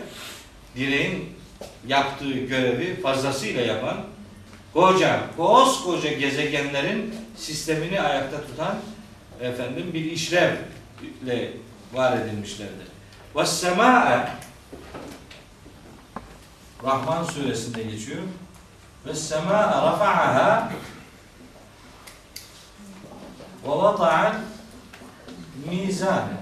direğin 0.76 1.30
yaptığı 1.88 2.34
görevi 2.34 3.02
fazlasıyla 3.02 3.62
yapan 3.62 3.98
koca, 4.74 5.20
koskoca 5.38 6.12
gezegenlerin 6.12 7.16
sistemini 7.38 8.02
ayakta 8.02 8.42
tutan 8.42 8.76
efendim 9.42 9.92
bir 9.94 10.06
işlevle 11.04 11.52
var 11.94 12.18
edilmişlerdir. 12.18 12.88
Ve 13.36 13.46
semaa 13.46 14.30
Rahman 16.84 17.24
suresinde 17.24 17.84
geçiyor. 17.84 18.24
Ve 19.06 19.16
semaa 19.16 19.86
rafa'aha 19.86 20.70
ve 23.64 23.70
vata'al 23.70 24.34
mizane 25.70 26.34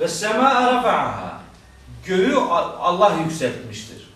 ve 0.00 0.08
semaa 0.08 0.72
rafa'aha 0.72 1.40
göğü 2.04 2.34
Allah 2.80 3.14
yükseltmiştir. 3.24 4.10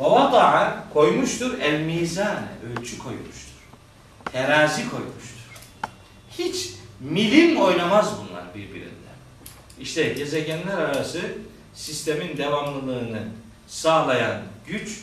Ve 0.00 0.04
vata'a 0.04 0.84
koymuştur 0.92 1.58
el 1.58 1.80
mizane 1.80 2.48
ölçü 2.70 2.98
koymuştur. 2.98 3.54
Terazi 4.32 4.90
koymuştur. 4.90 5.34
Hiç 6.30 6.70
milim 7.00 7.60
oynamaz 7.60 8.12
bunlar 8.18 8.54
birbirinden. 8.54 8.90
İşte 9.80 10.08
gezegenler 10.08 10.78
arası 10.78 11.20
sistemin 11.74 12.36
devamlılığını 12.36 13.22
sağlayan 13.66 14.42
güç 14.66 15.00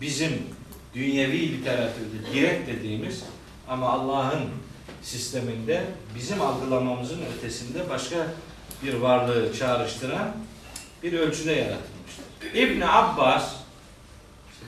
bizim 0.00 0.42
dünyevi 0.94 1.52
literatürde 1.52 2.32
direkt 2.32 2.68
dediğimiz 2.68 3.22
ama 3.68 3.88
Allah'ın 3.88 4.40
sisteminde 5.02 5.84
bizim 6.14 6.40
algılamamızın 6.42 7.20
ötesinde 7.38 7.88
başka 7.88 8.26
bir 8.82 8.94
varlığı 8.94 9.58
çağrıştıran 9.58 10.36
bir 11.02 11.12
ölçüde 11.12 11.52
yaratılmıştır. 11.52 12.54
İbn 12.54 12.80
Abbas 12.80 13.54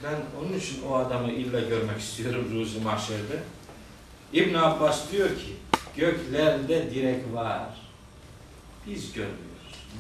ben 0.05 0.17
onun 0.41 0.59
için 0.59 0.83
o 0.83 0.95
adamı 0.95 1.33
illa 1.33 1.61
görmek 1.61 2.01
istiyorum 2.01 2.49
Ruzi 2.55 2.81
Mahşer'de. 2.81 3.43
İbn 4.33 4.55
Abbas 4.55 5.13
diyor 5.13 5.29
ki 5.29 5.57
göklerde 5.97 6.91
direk 6.95 7.21
var. 7.33 7.63
Biz 8.87 9.13
görmüyoruz. 9.13 9.43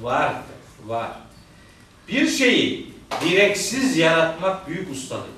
Var, 0.01 0.33
var. 0.87 1.11
Bir 2.09 2.29
şeyi 2.29 2.93
direksiz 3.25 3.97
yaratmak 3.97 4.69
büyük 4.69 4.91
ustalıktır. 4.91 5.33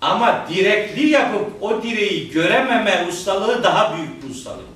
Ama 0.00 0.46
direkli 0.54 1.08
yapıp 1.08 1.62
o 1.62 1.82
direği 1.82 2.30
görememe 2.30 3.06
ustalığı 3.08 3.62
daha 3.62 3.96
büyük 3.96 4.22
bir 4.22 4.30
ustalıktır. 4.30 4.74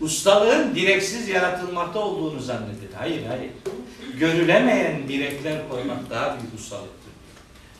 Ustalığın 0.00 0.74
direksiz 0.74 1.28
yaratılmakta 1.28 1.98
olduğunu 1.98 2.40
zannedilir. 2.40 2.92
Hayır, 2.98 3.26
hayır. 3.26 3.50
Görülemeyen 4.18 5.08
direkler 5.08 5.68
koymak 5.68 6.10
daha 6.10 6.38
büyük 6.38 6.54
ustalıktır. 6.54 7.03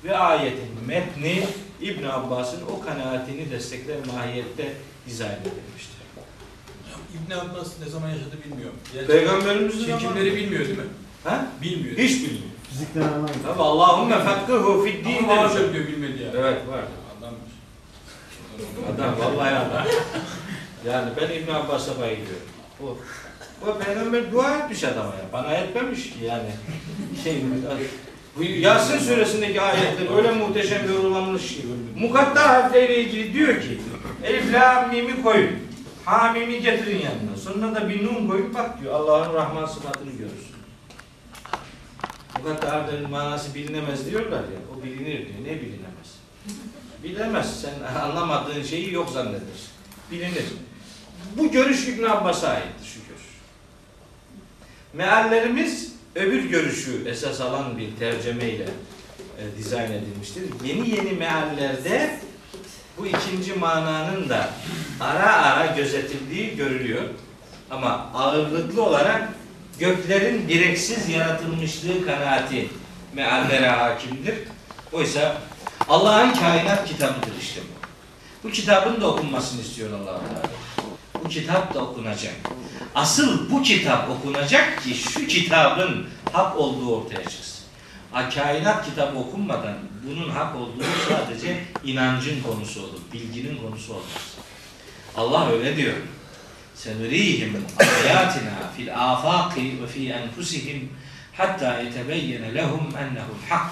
Ve 0.05 0.17
ayetin 0.17 0.69
metni 0.87 1.47
İbn 1.81 2.05
Abbas'ın 2.05 2.61
o 2.71 2.81
kanaatini 2.85 3.51
destekler 3.51 3.97
mahiyette 4.14 4.73
dizayn 5.07 5.33
edilmiştir. 5.40 5.95
İbn 7.14 7.33
Abbas 7.33 7.73
ne 7.85 7.88
zaman 7.88 8.09
yaşadı 8.09 8.37
bilmiyorum. 8.45 8.77
Yani 8.97 9.07
Peygamberimizin 9.07 9.79
çekimleri 9.79 10.01
zamanı- 10.31 10.37
bilmiyor 10.37 10.64
değil 10.64 10.79
mi? 10.79 10.85
Ha? 11.25 11.47
Bilmiyor. 11.62 11.99
Hiç 11.99 12.23
bilmiyor. 12.23 12.45
Fizikten 12.71 13.03
anlamıyor. 13.03 13.35
Tabi 13.43 13.62
Allahümme 13.62 14.19
fakkihu 14.25 14.85
fid 14.85 15.05
din 15.05 15.19
Ama 15.19 15.37
var 15.37 15.53
diyor 15.55 15.87
bilmedi 15.87 16.23
ya. 16.23 16.29
Evet 16.37 16.69
var. 16.69 16.81
Adammış. 17.19 17.53
Adam 18.95 19.14
vallahi 19.19 19.55
adam. 19.55 19.87
Yani 20.87 21.11
ben 21.21 21.31
İbn 21.31 21.51
Abbas'a 21.53 22.01
bayılıyorum. 22.01 22.49
O, 22.83 22.97
o 23.69 23.79
peygamber 23.79 24.33
dua 24.33 24.59
etmiş 24.59 24.85
adama 24.85 25.14
ya. 25.14 25.25
Bana 25.33 25.55
etmemiş 25.55 26.03
ki 26.03 26.19
yani. 26.25 26.51
Şey, 27.25 27.45
bu 28.37 28.42
Yasin 28.42 28.99
suresindeki 28.99 29.61
ayetler 29.61 30.16
öyle 30.16 30.31
muhteşem 30.33 30.88
yorumlanmış 30.92 31.49
ki. 31.49 31.62
Mukatta 31.99 32.49
harfleriyle 32.49 33.01
ilgili 33.01 33.35
diyor 33.35 33.61
ki 33.61 33.81
Elif 34.25 34.53
la 34.53 34.88
mimi 34.92 35.23
koyun. 35.23 35.51
Ha 36.05 36.33
mimi 36.33 36.61
getirin 36.61 37.03
yanına. 37.03 37.37
Sonra 37.37 37.75
da 37.75 37.88
bir 37.88 38.05
nun 38.05 38.29
koyun 38.29 38.55
bak 38.55 38.81
diyor. 38.81 38.94
Allah'ın 38.94 39.35
Rahman 39.35 39.66
sıfatını 39.66 40.11
görürsün. 40.11 40.55
Mukatta 42.38 42.73
harflerin 42.73 43.11
manası 43.11 43.55
bilinemez 43.55 44.11
diyorlar 44.11 44.40
ya. 44.40 44.61
O 44.75 44.83
bilinir 44.85 45.18
diyor. 45.18 45.38
Ne 45.44 45.61
bilinemez? 45.61 46.18
Bilemez. 47.03 47.61
Sen 47.61 48.01
anlamadığın 48.01 48.62
şeyi 48.62 48.92
yok 48.92 49.11
zannedersin. 49.11 49.70
Bilinir. 50.11 50.44
Bu 51.37 51.51
görüş 51.51 51.88
İbn 51.88 52.05
Abbas'a 52.05 52.49
aittir 52.49 52.87
şu. 52.87 53.05
Meallerimiz 54.94 55.93
öbür 56.14 56.44
görüşü 56.44 57.09
esas 57.09 57.40
alan 57.40 57.79
bir 57.79 57.96
tercemeyle 57.98 58.64
e, 59.38 59.59
dizayn 59.59 59.92
edilmiştir. 59.92 60.42
Yeni 60.64 60.90
yeni 60.90 61.12
meallerde 61.12 62.18
bu 62.98 63.07
ikinci 63.07 63.53
mananın 63.55 64.29
da 64.29 64.50
ara 65.00 65.33
ara 65.33 65.66
gözetildiği 65.66 66.57
görülüyor. 66.57 67.03
Ama 67.70 68.11
ağırlıklı 68.14 68.83
olarak 68.83 69.29
göklerin 69.79 70.48
direksiz 70.48 71.09
yaratılmışlığı 71.09 72.07
kanaati 72.07 72.68
meallere 73.14 73.68
hakimdir. 73.68 74.35
Oysa 74.92 75.37
Allah'ın 75.88 76.33
kainat 76.33 76.88
kitabıdır 76.88 77.33
işte 77.40 77.61
bu. 77.61 77.85
Bu 78.48 78.53
kitabın 78.53 79.00
da 79.00 79.07
okunmasını 79.07 79.61
istiyor 79.61 79.90
allah 79.92 80.05
Teala. 80.05 80.42
Bu 81.24 81.29
kitap 81.29 81.74
da 81.74 81.81
okunacak. 81.81 82.35
Asıl 82.94 83.50
bu 83.50 83.62
kitap 83.62 84.11
okunacak 84.11 84.83
ki 84.83 84.94
şu 84.94 85.26
kitabın 85.26 86.07
hak 86.33 86.57
olduğu 86.57 86.96
ortaya 86.96 87.22
çıksın. 87.22 87.64
A, 88.12 88.30
kainat 88.30 88.85
kitabı 88.85 89.18
okunmadan 89.18 89.76
bunun 90.09 90.30
hak 90.30 90.57
olduğu 90.57 90.85
sadece 91.09 91.64
inancın 91.85 92.42
konusu 92.42 92.80
olur, 92.83 93.00
bilginin 93.12 93.57
konusu 93.57 93.92
olmaz. 93.92 94.35
Allah 95.16 95.50
öyle 95.50 95.76
diyor. 95.76 95.94
Senurihim 96.74 97.64
ayatina 98.04 98.70
fil 98.76 99.12
afaqi 99.12 99.83
ve 99.83 99.87
fi 99.87 100.09
enfusihim 100.11 100.92
hatta 101.33 101.80
yetebeyyene 101.80 102.54
lehum 102.54 102.88
ennehu'l 102.98 103.48
hak. 103.48 103.70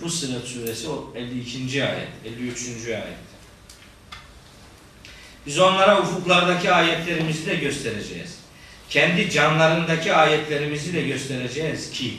Fussilet 0.00 0.44
suresi 0.44 0.88
o 0.88 1.12
52. 1.14 1.84
ayet, 1.84 2.08
53. 2.24 2.86
ayet. 2.86 3.29
Biz 5.46 5.58
onlara 5.58 6.00
ufuklardaki 6.00 6.72
ayetlerimizi 6.72 7.46
de 7.46 7.54
göstereceğiz. 7.54 8.38
Kendi 8.90 9.30
canlarındaki 9.30 10.14
ayetlerimizi 10.14 10.94
de 10.94 11.02
göstereceğiz 11.02 11.90
ki 11.90 12.14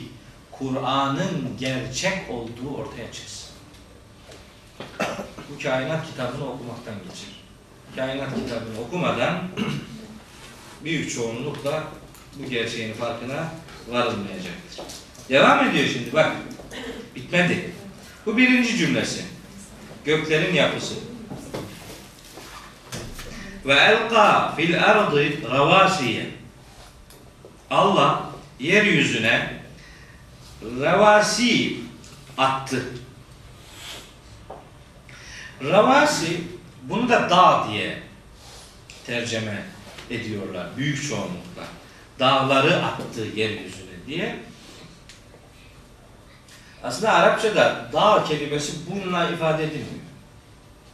Kur'an'ın 0.50 1.56
gerçek 1.58 2.30
olduğu 2.30 2.76
ortaya 2.76 3.12
çıksın. 3.12 3.48
Bu 5.50 5.62
kainat 5.62 6.06
kitabını 6.06 6.50
okumaktan 6.50 6.94
geçir. 6.94 7.28
Kainat 7.96 8.34
kitabını 8.34 8.80
okumadan 8.86 9.38
büyük 10.84 11.14
çoğunlukla 11.14 11.84
bu 12.38 12.50
gerçeğin 12.50 12.94
farkına 12.94 13.52
varılmayacaktır. 13.88 14.84
Devam 15.28 15.68
ediyor 15.68 15.88
şimdi 15.92 16.12
bak. 16.12 16.32
Bitmedi. 17.16 17.70
Bu 18.26 18.36
birinci 18.36 18.76
cümlesi. 18.76 19.24
Göklerin 20.04 20.54
yapısı. 20.54 20.94
Ve 23.66 23.74
elqa 23.74 24.54
fil 24.56 24.84
ardı 24.84 25.50
ravasiye. 25.50 26.26
Allah 27.70 28.30
yeryüzüne 28.58 29.62
ravasi 30.80 31.76
attı. 32.38 32.82
Ravasi 35.64 36.40
bunu 36.82 37.08
da 37.08 37.30
dağ 37.30 37.66
diye 37.70 37.98
tercüme 39.06 39.62
ediyorlar 40.10 40.66
büyük 40.76 41.08
çoğunlukla. 41.08 41.64
Dağları 42.18 42.84
attı 42.84 43.20
yeryüzüne 43.34 44.06
diye. 44.06 44.36
Aslında 46.84 47.12
Arapçada 47.12 47.88
dağ 47.92 48.24
kelimesi 48.24 48.72
bununla 48.90 49.28
ifade 49.28 49.64
edilmiyor. 49.64 49.86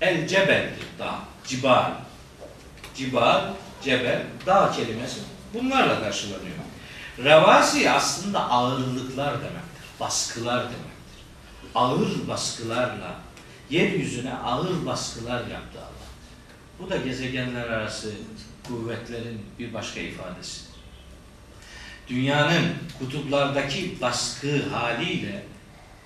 El 0.00 0.28
cebeldir 0.28 0.86
dağ, 0.98 1.14
cibal. 1.46 1.90
Cibal, 2.98 3.44
cebel, 3.84 4.22
dağ 4.46 4.72
kelimesi 4.72 5.20
bunlarla 5.54 6.00
karşılanıyor. 6.00 6.56
Revasi 7.18 7.90
aslında 7.90 8.50
ağırlıklar 8.50 9.32
demektir, 9.34 9.84
baskılar 10.00 10.62
demektir. 10.64 11.24
Ağır 11.74 12.28
baskılarla, 12.28 13.14
yeryüzüne 13.70 14.34
ağır 14.34 14.86
baskılar 14.86 15.38
yaptı 15.40 15.78
Allah. 15.78 16.08
Bu 16.80 16.90
da 16.90 16.96
gezegenler 16.96 17.66
arası 17.66 18.12
kuvvetlerin 18.68 19.46
bir 19.58 19.74
başka 19.74 20.00
ifadesidir. 20.00 20.68
Dünyanın 22.08 22.74
kutuplardaki 22.98 24.00
baskı 24.00 24.68
haliyle 24.68 25.44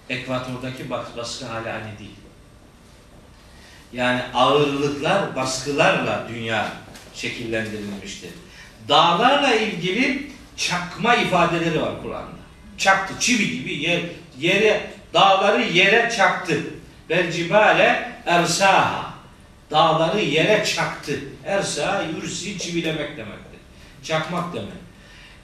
ekvatordaki 0.08 0.90
bas- 0.90 1.16
baskı 1.16 1.46
hali 1.46 1.70
aynı 1.70 1.98
değil. 1.98 2.16
Yani 3.92 4.20
ağırlıklar, 4.34 5.36
baskılarla 5.36 6.26
dünya 6.28 6.72
şekillendirilmiştir. 7.14 8.30
Dağlarla 8.88 9.54
ilgili 9.54 10.30
çakma 10.56 11.14
ifadeleri 11.14 11.82
var 11.82 12.02
Kur'an'da. 12.02 12.42
Çaktı, 12.78 13.14
çivi 13.20 13.58
gibi 13.58 13.74
yer, 13.74 14.00
yere, 14.38 14.90
dağları 15.14 15.62
yere 15.62 16.10
çaktı. 16.16 16.60
Bel 17.08 17.32
cibale 17.32 18.12
ersaha. 18.26 19.12
Dağları 19.70 20.20
yere 20.20 20.64
çaktı. 20.64 21.12
Ersa, 21.46 22.02
yursi, 22.16 22.58
çivilemek 22.58 23.16
demektir. 23.16 23.60
Çakmak 24.02 24.54
demek. 24.54 24.68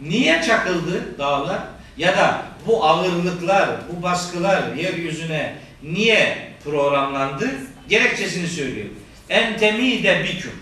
Niye 0.00 0.42
çakıldı 0.42 1.18
dağlar? 1.18 1.60
Ya 1.96 2.16
da 2.16 2.42
bu 2.66 2.84
ağırlıklar, 2.84 3.70
bu 3.92 4.02
baskılar 4.02 4.74
yeryüzüne 4.74 5.56
niye 5.82 6.52
programlandı? 6.64 7.50
Gerekçesini 7.88 8.48
söylüyor. 8.48 8.86
Entemi 9.28 10.02
de 10.02 10.24
biküm. 10.24 10.52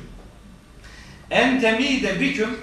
Entemi 1.31 2.03
de 2.03 2.21
biküm 2.21 2.59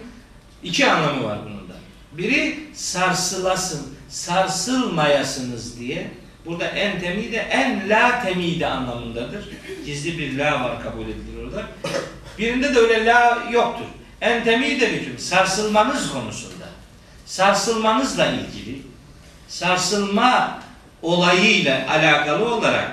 iki 0.63 0.91
anlamı 0.91 1.23
var 1.23 1.39
bunun 1.45 1.69
da. 1.69 1.73
Biri 2.11 2.59
sarsılasın, 2.73 3.93
sarsılmayasınız 4.09 5.79
diye. 5.79 6.11
Burada 6.45 6.65
entemi 6.65 7.31
de 7.31 7.37
en 7.37 7.89
la 7.89 8.23
temide 8.23 8.67
anlamındadır. 8.67 9.49
Gizli 9.85 10.17
bir 10.17 10.37
la 10.37 10.63
var 10.63 10.83
kabul 10.83 11.03
edilir 11.03 11.43
orada. 11.45 11.67
Birinde 12.37 12.75
de 12.75 12.79
öyle 12.79 13.05
la 13.05 13.43
yoktur. 13.51 13.85
Entemi 14.21 14.79
de 14.79 14.93
biküm 14.93 15.19
sarsılmanız 15.19 16.11
konusunda. 16.11 16.65
Sarsılmanızla 17.25 18.25
ilgili 18.25 18.81
sarsılma 19.47 20.59
olayıyla 21.01 21.89
alakalı 21.89 22.55
olarak 22.55 22.91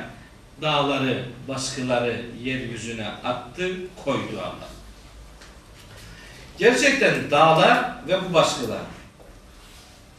dağları, 0.62 1.24
baskıları 1.51 2.23
yeryüzüne 2.43 3.09
attı, 3.09 3.77
koydu 4.05 4.41
Allah. 4.41 4.69
Gerçekten 6.59 7.31
dağlar 7.31 7.95
ve 8.09 8.25
bu 8.25 8.35
baskılar 8.35 8.81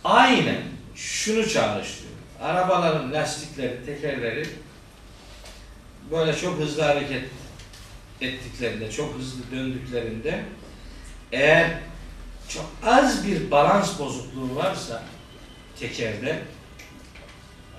aynen 0.03 0.61
şunu 0.95 1.49
çağrıştırıyor. 1.49 2.11
Arabaların 2.41 3.13
lastikleri, 3.13 3.85
tekerleri 3.85 4.49
böyle 6.11 6.37
çok 6.37 6.59
hızlı 6.59 6.81
hareket 6.81 7.23
ettiklerinde, 8.21 8.91
çok 8.91 9.15
hızlı 9.15 9.51
döndüklerinde 9.51 10.43
eğer 11.31 11.71
çok 12.49 12.65
az 12.85 13.27
bir 13.27 13.51
balans 13.51 13.99
bozukluğu 13.99 14.55
varsa 14.55 15.03
tekerde 15.79 16.41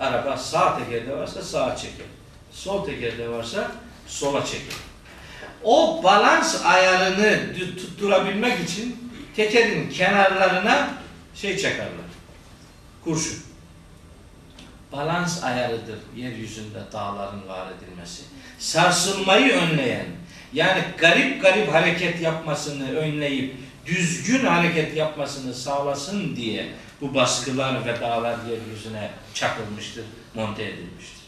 araba 0.01 0.37
sağ 0.37 0.79
tekerde 0.79 1.17
varsa 1.17 1.43
sağa 1.43 1.77
çeker. 1.77 2.07
Sol 2.53 2.87
tekerde 2.87 3.29
varsa 3.29 3.73
sola 4.07 4.45
çeker. 4.45 4.75
O 5.65 6.01
balans 6.05 6.65
ayarını 6.65 7.55
tutturabilmek 7.55 8.61
için 8.61 9.13
tekerin 9.37 9.91
kenarlarına 9.91 10.91
şey 11.35 11.59
çakarlar. 11.59 12.13
Kurşun. 13.05 13.39
Balans 14.93 15.45
ayarıdır 15.45 15.99
yeryüzünde 16.17 16.79
dağların 16.93 17.49
var 17.49 17.67
edilmesi. 17.73 18.23
Sarsılmayı 18.59 19.53
önleyen, 19.53 20.07
yani 20.53 20.85
garip 20.99 21.43
garip 21.43 21.73
hareket 21.73 22.21
yapmasını 22.21 22.97
önleyip 22.97 23.57
düzgün 23.87 24.47
hareket 24.47 24.97
yapmasını 24.97 25.55
sağlasın 25.55 26.37
diye 26.37 26.69
bu 27.01 27.15
baskılar 27.15 27.87
ve 27.87 28.01
dağlar 28.01 28.37
yeryüzüne 28.51 29.11
çakılmıştır, 29.35 30.05
monte 30.35 30.65
edilmiştir. 30.65 31.22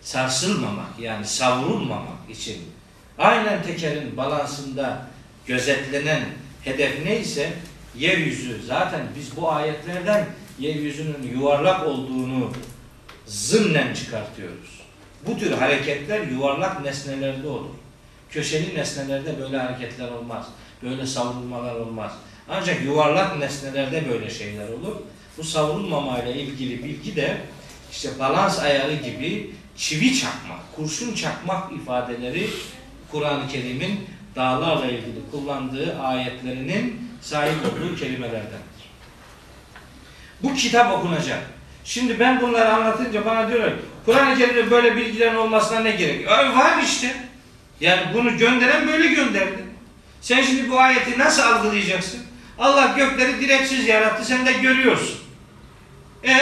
Sarsılmamak 0.00 0.98
yani 1.00 1.26
savrulmamak 1.26 2.30
için 2.30 2.58
aynen 3.18 3.62
tekerin 3.62 4.16
balansında 4.16 5.06
gözetlenen 5.46 6.24
hedef 6.64 7.04
neyse 7.04 7.52
yeryüzü 7.96 8.60
zaten 8.66 9.00
biz 9.18 9.36
bu 9.36 9.52
ayetlerden 9.52 10.26
yeryüzünün 10.58 11.30
yuvarlak 11.34 11.86
olduğunu 11.86 12.52
zımnen 13.26 13.94
çıkartıyoruz. 13.94 14.80
Bu 15.26 15.38
tür 15.38 15.52
hareketler 15.52 16.26
yuvarlak 16.26 16.84
nesnelerde 16.84 17.48
olur. 17.48 17.70
Köşeli 18.30 18.74
nesnelerde 18.74 19.40
böyle 19.40 19.58
hareketler 19.58 20.08
olmaz. 20.08 20.46
Böyle 20.82 21.06
savrulmalar 21.06 21.74
olmaz. 21.74 22.12
Ancak 22.48 22.82
yuvarlak 22.84 23.38
nesnelerde 23.38 24.08
böyle 24.08 24.30
şeyler 24.30 24.68
olur. 24.68 24.96
Bu 25.38 25.44
savrulmamayla 25.44 26.32
ilgili 26.32 26.84
bilgi 26.84 27.16
de 27.16 27.36
işte 27.92 28.08
balans 28.18 28.58
ayarı 28.58 28.94
gibi 28.94 29.50
çivi 29.78 30.18
çakmak, 30.18 30.76
kurşun 30.76 31.14
çakmak 31.14 31.72
ifadeleri 31.72 32.50
Kur'an-ı 33.10 33.48
Kerim'in 33.48 34.06
dağlarla 34.36 34.86
ilgili 34.86 35.30
kullandığı 35.30 36.00
ayetlerinin 36.00 37.10
sahip 37.20 37.56
olduğu 37.64 37.96
kelimelerdendir. 37.96 38.78
Bu 40.42 40.54
kitap 40.54 40.92
okunacak. 40.92 41.42
Şimdi 41.84 42.20
ben 42.20 42.40
bunları 42.40 42.72
anlatınca 42.72 43.24
bana 43.24 43.48
diyorlar 43.48 43.72
Kur'an-ı 44.04 44.38
Kerim'de 44.38 44.70
böyle 44.70 44.96
bilgilerin 44.96 45.36
olmasına 45.36 45.80
ne 45.80 45.90
gerek? 45.90 46.26
Ö, 46.26 46.56
var 46.56 46.82
işte. 46.84 47.16
Yani 47.80 48.02
bunu 48.14 48.36
gönderen 48.36 48.88
böyle 48.88 49.08
gönderdi. 49.08 49.64
Sen 50.20 50.42
şimdi 50.42 50.70
bu 50.70 50.80
ayeti 50.80 51.18
nasıl 51.18 51.42
algılayacaksın? 51.42 52.20
Allah 52.58 52.94
gökleri 52.96 53.40
direksiz 53.40 53.88
yarattı 53.88 54.24
sen 54.24 54.46
de 54.46 54.52
görüyorsun. 54.52 55.18
E 56.24 56.36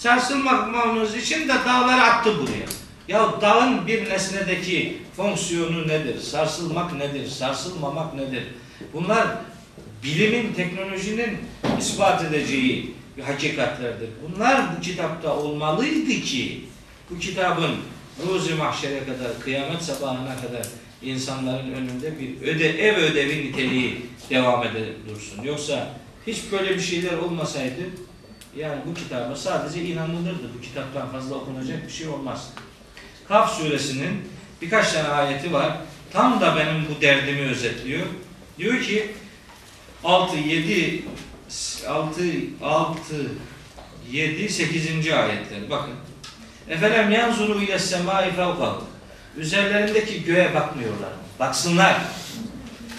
sarsılmamamız 0.00 1.16
için 1.16 1.48
de 1.48 1.52
dağları 1.66 2.02
attı 2.02 2.38
buraya. 2.38 2.66
Ya 3.08 3.40
dağın 3.40 3.86
bir 3.86 4.10
nesnedeki 4.10 4.98
fonksiyonu 5.16 5.88
nedir? 5.88 6.20
Sarsılmak 6.20 6.92
nedir? 6.92 7.28
Sarsılmamak 7.28 8.14
nedir? 8.14 8.42
Bunlar 8.92 9.28
bilimin, 10.02 10.52
teknolojinin 10.52 11.38
ispat 11.78 12.24
edeceği 12.24 12.94
hakikatlerdir. 13.26 14.08
Bunlar 14.22 14.76
bu 14.76 14.80
kitapta 14.80 15.36
olmalıydı 15.36 16.10
ki 16.10 16.64
bu 17.10 17.18
kitabın 17.18 17.76
ruzi 18.26 18.54
mahşere 18.54 18.98
kadar, 18.98 19.40
kıyamet 19.40 19.82
sabahına 19.82 20.36
kadar 20.40 20.66
insanların 21.02 21.72
önünde 21.72 22.20
bir 22.20 22.46
öde, 22.46 22.88
ev 22.88 22.96
ödevi 22.96 23.46
niteliği 23.46 24.06
devam 24.30 24.62
ede 24.62 24.86
dursun. 25.08 25.42
Yoksa 25.42 25.88
hiç 26.26 26.38
böyle 26.52 26.74
bir 26.74 26.80
şeyler 26.80 27.18
olmasaydı 27.18 27.82
yani 28.56 28.80
bu 28.86 28.94
kitaba 28.94 29.36
sadece 29.36 29.82
inanılırdı. 29.82 30.50
Bu 30.58 30.60
kitaptan 30.60 31.12
fazla 31.12 31.34
okunacak 31.34 31.86
bir 31.86 31.92
şey 31.92 32.08
olmaz. 32.08 32.50
Kaf 33.28 33.58
suresinin 33.58 34.28
birkaç 34.62 34.92
tane 34.92 35.08
ayeti 35.08 35.52
var. 35.52 35.76
Tam 36.12 36.40
da 36.40 36.56
benim 36.56 36.86
bu 36.88 37.00
derdimi 37.00 37.40
özetliyor. 37.40 38.06
Diyor 38.58 38.80
ki 38.82 39.14
6, 40.04 40.36
7, 40.36 41.04
6, 41.88 42.22
6, 42.62 42.98
7, 44.10 44.48
8. 44.48 44.86
ayetler. 45.12 45.70
Bakın. 45.70 45.94
Efelem 46.68 47.10
yanzuru 47.10 47.62
ile 47.62 47.78
semai 47.78 48.30
fevkahu. 48.30 48.84
Üzerlerindeki 49.36 50.24
göğe 50.24 50.54
bakmıyorlar. 50.54 51.08
mı? 51.08 51.18
Baksınlar. 51.40 52.00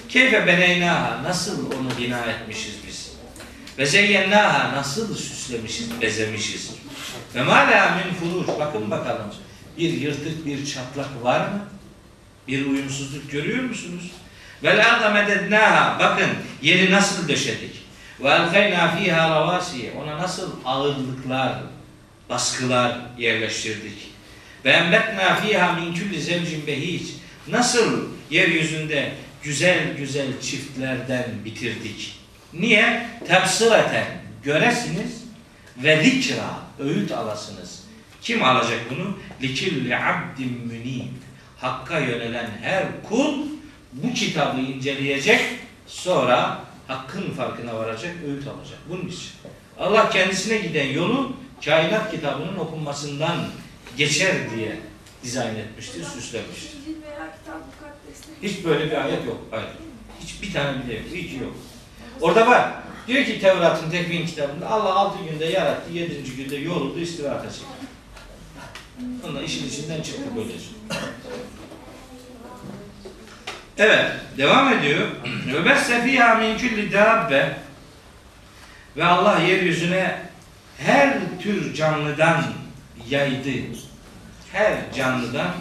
Keyfe 0.09 0.47
beneynaha. 0.47 1.23
Nasıl 1.23 1.65
onu 1.65 1.89
bina 1.99 2.19
etmişiz 2.25 2.75
biz. 2.87 2.90
Ve 3.77 3.85
zeyyennaha. 3.85 4.75
Nasıl 4.75 5.15
süslemişiz, 5.15 6.01
bezemişiz. 6.01 6.71
Ve 7.35 7.43
ma 7.43 7.55
la 7.55 7.95
min 7.95 8.13
furuş. 8.13 8.47
Bakın 8.59 8.91
bakalım. 8.91 9.33
Bir 9.77 9.93
yırtık, 9.93 10.45
bir 10.45 10.65
çatlak 10.65 11.23
var 11.23 11.39
mı? 11.39 11.65
Bir 12.47 12.65
uyumsuzluk 12.65 13.31
görüyor 13.31 13.63
musunuz? 13.63 14.11
Vel 14.63 14.89
arda 14.89 15.09
medednaha. 15.09 15.99
Bakın 15.99 16.29
yeri 16.61 16.91
nasıl 16.91 17.27
döşedik. 17.27 17.81
Ve 18.19 18.29
elkeyna 18.29 18.95
fiha 18.95 19.29
ravasiye. 19.29 19.91
Ona 19.91 20.17
nasıl 20.17 20.51
ağırlıklar, 20.65 21.59
baskılar 22.29 22.97
yerleştirdik. 23.17 24.11
Ve 24.65 24.69
embetna 24.71 25.35
fiha 25.35 25.73
min 25.73 25.93
kulli 25.93 26.21
zevcin 26.21 26.67
behic. 26.67 27.05
Nasıl 27.47 28.05
yeryüzünde 28.29 29.13
güzel 29.43 29.97
güzel 29.97 30.41
çiftlerden 30.41 31.25
bitirdik. 31.45 32.20
Niye? 32.53 33.07
Tebsireten 33.27 34.05
göresiniz 34.43 35.23
ve 35.77 36.03
zikra 36.03 36.59
öğüt 36.79 37.11
alasınız. 37.11 37.83
Kim 38.21 38.43
alacak 38.43 38.79
bunu? 38.89 39.17
Likilli 39.41 39.97
abdin 39.97 40.61
münib. 40.67 41.11
Hakka 41.57 41.99
yönelen 41.99 42.49
her 42.61 42.83
kul 43.09 43.37
bu 43.93 44.13
kitabı 44.13 44.59
inceleyecek, 44.61 45.41
sonra 45.87 46.59
hakkın 46.87 47.31
farkına 47.31 47.75
varacak, 47.75 48.15
öğüt 48.25 48.47
alacak. 48.47 48.79
Bunun 48.89 49.07
için. 49.07 49.29
Allah 49.79 50.09
kendisine 50.09 50.57
giden 50.57 50.87
yolu 50.87 51.35
kainat 51.65 52.11
kitabının 52.11 52.55
okunmasından 52.55 53.37
geçer 53.97 54.35
diye 54.55 54.79
dizayn 55.23 55.55
etmiştir, 55.55 56.03
süslemiştir. 56.03 56.71
Hiç 58.43 58.65
böyle 58.65 58.91
bir 58.91 59.05
ayet 59.05 59.25
yok. 59.25 59.37
Hayır. 59.51 59.69
Hiç 60.21 60.41
bir 60.41 60.53
tane 60.53 60.83
bile 60.83 60.93
yok. 60.93 61.05
Hiç 61.13 61.41
yok. 61.41 61.55
Orada 62.21 62.47
var. 62.47 62.71
Diyor 63.07 63.25
ki 63.25 63.39
Tevrat'ın 63.39 63.89
tekvin 63.89 64.25
kitabında 64.25 64.69
Allah 64.69 64.95
altı 64.95 65.17
günde 65.31 65.45
yarattı, 65.45 65.93
yedinci 65.93 66.35
günde 66.35 66.55
yoruldu, 66.55 66.99
istirahata 66.99 67.49
çekti. 67.49 67.65
Ondan 69.27 69.43
işin 69.43 69.67
içinden 69.67 70.01
çıktı 70.01 70.23
böylece. 70.35 70.65
Evet, 73.77 74.11
devam 74.37 74.73
ediyor. 74.73 75.07
Ve 75.53 75.65
besse 75.65 76.03
fîhâ 76.03 76.35
min 76.35 76.57
külli 76.57 76.93
ve 78.97 79.05
Allah 79.05 79.39
yeryüzüne 79.39 80.17
her 80.77 81.13
tür 81.39 81.73
canlıdan 81.73 82.43
yaydı. 83.09 83.49
Her 84.51 84.93
canlıdan 84.95 85.51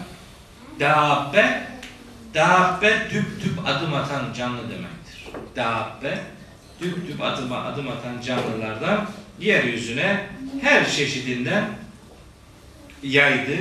dabbe 0.79 1.63
dabbe 2.33 3.09
düp 3.13 3.43
düp 3.43 3.67
adım 3.67 3.93
atan 3.93 4.33
canlı 4.33 4.61
demektir. 4.69 5.27
Dabbe 5.55 6.17
düp 6.81 7.07
düp 7.07 7.21
adım, 7.21 7.53
adım 7.53 7.87
atan 7.87 8.21
canlılardan 8.21 9.09
yeryüzüne 9.39 10.27
her 10.61 10.91
çeşidinden 10.91 11.65
yaydı. 13.03 13.57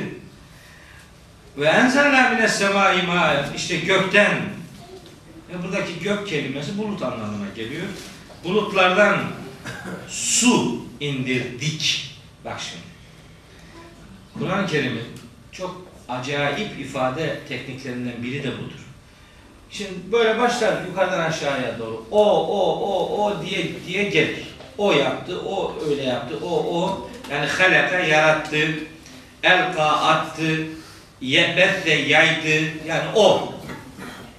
Ve 1.57 1.67
enzelna 1.67 2.31
mine 2.31 3.07
ma'en 3.07 3.53
işte 3.57 3.77
gökten 3.77 4.39
ve 5.49 5.63
buradaki 5.63 5.99
gök 5.99 6.29
kelimesi 6.29 6.79
bulut 6.79 7.03
anlamına 7.03 7.49
geliyor. 7.57 7.87
Bulutlardan 8.45 9.21
su 10.09 10.87
indirdik. 11.01 12.15
Bak 12.45 12.61
şimdi. 12.61 12.83
Kur'an-ı 14.39 14.67
Kerim'in 14.67 15.07
çok 15.53 15.87
acayip 16.09 16.81
ifade 16.81 17.41
tekniklerinden 17.49 18.23
biri 18.23 18.43
de 18.43 18.59
budur. 18.59 18.90
Şimdi 19.73 19.91
böyle 20.13 20.39
başlar 20.39 20.73
yukarıdan 20.89 21.21
aşağıya 21.21 21.79
doğru. 21.79 22.07
O, 22.11 22.47
o, 22.47 22.79
o, 22.79 23.25
o 23.25 23.43
diye 23.47 23.69
diye 23.87 24.03
gelir. 24.05 24.47
O 24.79 24.93
yaptı, 24.93 25.41
o 25.41 25.75
öyle 25.91 26.03
yaptı, 26.03 26.35
o, 26.45 26.49
o. 26.51 27.11
Yani 27.31 27.47
halaka 27.47 27.99
yarattı, 27.99 28.69
elka 29.43 29.85
attı, 29.85 30.67
yebette 31.21 31.93
yaydı. 31.93 32.65
Yani 32.87 33.05
o. 33.15 33.53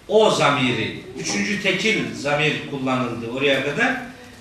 O 0.08 0.30
zamiri. 0.30 1.04
Üçüncü 1.20 1.62
tekil 1.62 2.16
zamir 2.16 2.70
kullanıldı 2.72 3.32
oraya 3.38 3.64
kadar. 3.66 3.94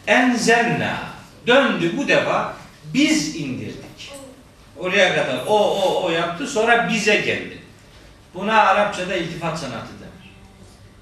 Enzelna. 0.07 0.99
Döndü 1.47 1.93
bu 1.97 2.09
defa 2.09 2.57
biz 2.95 3.37
indirdik. 3.37 4.13
Oraya 4.79 5.15
kadar 5.15 5.47
o 5.47 5.59
o 5.59 6.05
o 6.05 6.11
yaptı 6.11 6.47
sonra 6.47 6.89
bize 6.89 7.17
geldi. 7.17 7.59
Buna 8.35 8.63
Arapçada 8.63 9.17
iltifat 9.17 9.59
sanatı. 9.59 10.00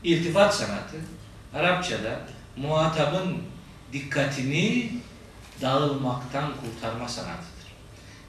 İltifat 0.05 0.55
sanatı 0.55 0.97
Arapçada 1.55 2.21
muhatabın 2.57 3.37
dikkatini 3.93 4.91
dağılmaktan 5.63 6.53
kurtarma 6.61 7.09
sanatıdır. 7.09 7.49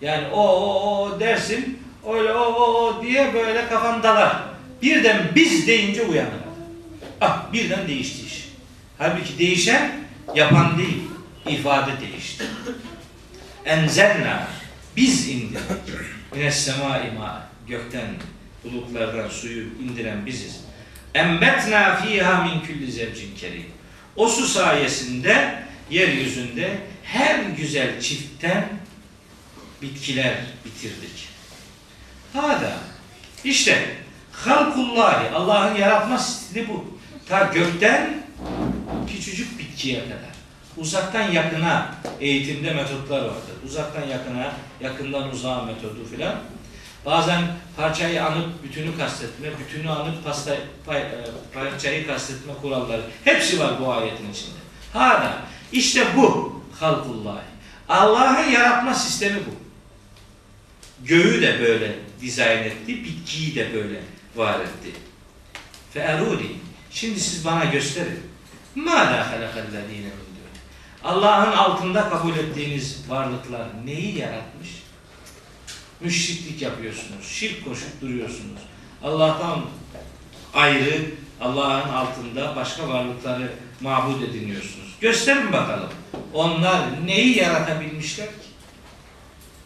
Yani 0.01 0.27
o 0.27 0.41
o 0.41 0.99
o 1.01 1.19
dersin 1.19 1.79
öyle 2.09 2.33
o 2.33 2.53
o 2.53 2.85
o 2.85 3.03
diye 3.03 3.33
böyle 3.33 3.67
kafan 3.67 4.03
dalar. 4.03 4.43
Birden 4.81 5.31
biz 5.35 5.67
deyince 5.67 6.01
uyanır. 6.01 6.31
Ah 7.21 7.53
birden 7.53 7.87
değişti 7.87 8.25
iş. 8.25 8.49
Halbuki 8.97 9.39
değişen 9.39 9.91
yapan 10.35 10.77
değil, 10.77 11.01
ifade 11.47 11.91
değişti. 12.01 12.43
Enzelna 13.65 14.47
biz 14.95 15.29
indirdik. 15.29 15.95
Mines 16.35 16.65
semai 16.65 17.11
ma 17.11 17.43
gökten 17.67 18.07
bulutlardan 18.63 19.29
suyu 19.29 19.63
indiren 19.63 20.25
biziz. 20.25 20.68
Embetna 21.15 21.95
fiha 21.95 22.43
min 22.43 22.59
kulli 22.59 22.91
zevcin 22.91 23.35
kerim. 23.35 23.65
O 24.15 24.27
su 24.27 24.47
sayesinde 24.47 25.63
yeryüzünde 25.89 26.77
her 27.03 27.39
güzel 27.43 28.01
çiftten 28.01 28.69
bitkiler 29.81 30.35
bitirdik. 30.65 31.29
Hada 32.33 32.73
işte 33.43 33.95
halkullahi 34.31 35.29
Allah'ın 35.29 35.75
yaratma 35.75 36.17
stili 36.17 36.69
bu. 36.69 36.99
Ta 37.29 37.43
gökten 37.53 38.23
küçücük 39.07 39.59
bitkiye 39.59 40.03
kadar. 40.03 40.29
Uzaktan 40.77 41.31
yakına 41.31 41.95
eğitimde 42.19 42.73
metotlar 42.73 43.21
vardır. 43.21 43.55
Uzaktan 43.65 44.07
yakına, 44.07 44.53
yakından 44.81 45.29
uzağa 45.29 45.61
metodu 45.61 46.05
filan. 46.11 46.35
Bazen 47.05 47.41
parçayı 47.77 48.25
anıp 48.25 48.63
bütünü 48.63 48.97
kastetme, 48.97 49.47
bütünü 49.59 49.89
anıp 49.89 50.23
pasta, 50.23 50.57
pay, 50.85 51.01
e, 51.01 51.25
parçayı 51.53 52.07
kastetme 52.07 52.53
kuralları. 52.61 53.01
Hepsi 53.23 53.59
var 53.59 53.73
bu 53.81 53.93
ayetin 53.93 54.31
içinde. 54.31 54.59
Hala 54.93 55.41
işte 55.71 56.07
bu 56.17 56.61
halkullahi. 56.79 57.49
Allah'ın 57.89 58.51
yaratma 58.51 58.93
sistemi 58.93 59.35
bu. 59.35 59.55
Göğü 61.07 61.41
de 61.41 61.59
böyle 61.59 61.95
dizayn 62.21 62.63
etti, 62.63 63.03
bitkiyi 63.03 63.55
de 63.55 63.73
böyle 63.73 64.01
var 64.35 64.59
etti. 64.59 64.99
Fe 65.93 65.99
eruni. 65.99 66.51
Şimdi 66.91 67.19
siz 67.19 67.45
bana 67.45 67.65
gösterin. 67.65 68.23
Mâlâ 68.75 69.31
halakallezîne 69.31 69.81
min 69.87 70.03
dûn. 70.03 70.59
Allah'ın 71.03 71.51
altında 71.51 72.09
kabul 72.09 72.37
ettiğiniz 72.37 73.09
varlıklar 73.09 73.67
neyi 73.85 74.17
yaratmış? 74.17 74.69
Müşriklik 76.01 76.61
yapıyorsunuz, 76.61 77.27
şirk 77.27 77.65
koşup 77.65 78.01
duruyorsunuz. 78.01 78.61
Allah'tan 79.03 79.61
ayrı, 80.53 81.05
Allah'ın 81.41 81.89
altında 81.89 82.55
başka 82.55 82.89
varlıkları 82.89 83.53
mabud 83.81 84.21
ediniyorsunuz. 84.21 84.95
Gösterin 85.01 85.53
bakalım. 85.53 85.89
Onlar 86.33 87.07
neyi 87.07 87.37
yaratabilmişler 87.37 88.27
ki? 88.27 88.49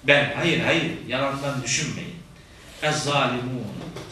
Ben, 0.04 0.34
hayır 0.36 0.60
hayır, 0.60 0.92
yalandan 1.08 1.64
düşünmeyin. 1.64 2.16
Ez 2.82 2.96
zalimun, 2.96 3.68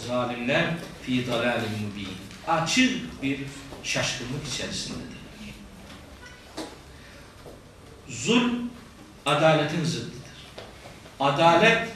zalimler 0.07 0.65
fi 1.01 1.27
dalalim 1.27 1.71
mubin. 1.81 2.07
Açık 2.47 3.23
bir 3.23 3.39
şaşkınlık 3.83 4.47
içerisindedirler. 4.53 5.11
Zulm, 8.07 8.69
adaletin 9.25 9.83
zıddıdır. 9.83 10.21
Adalet, 11.19 11.87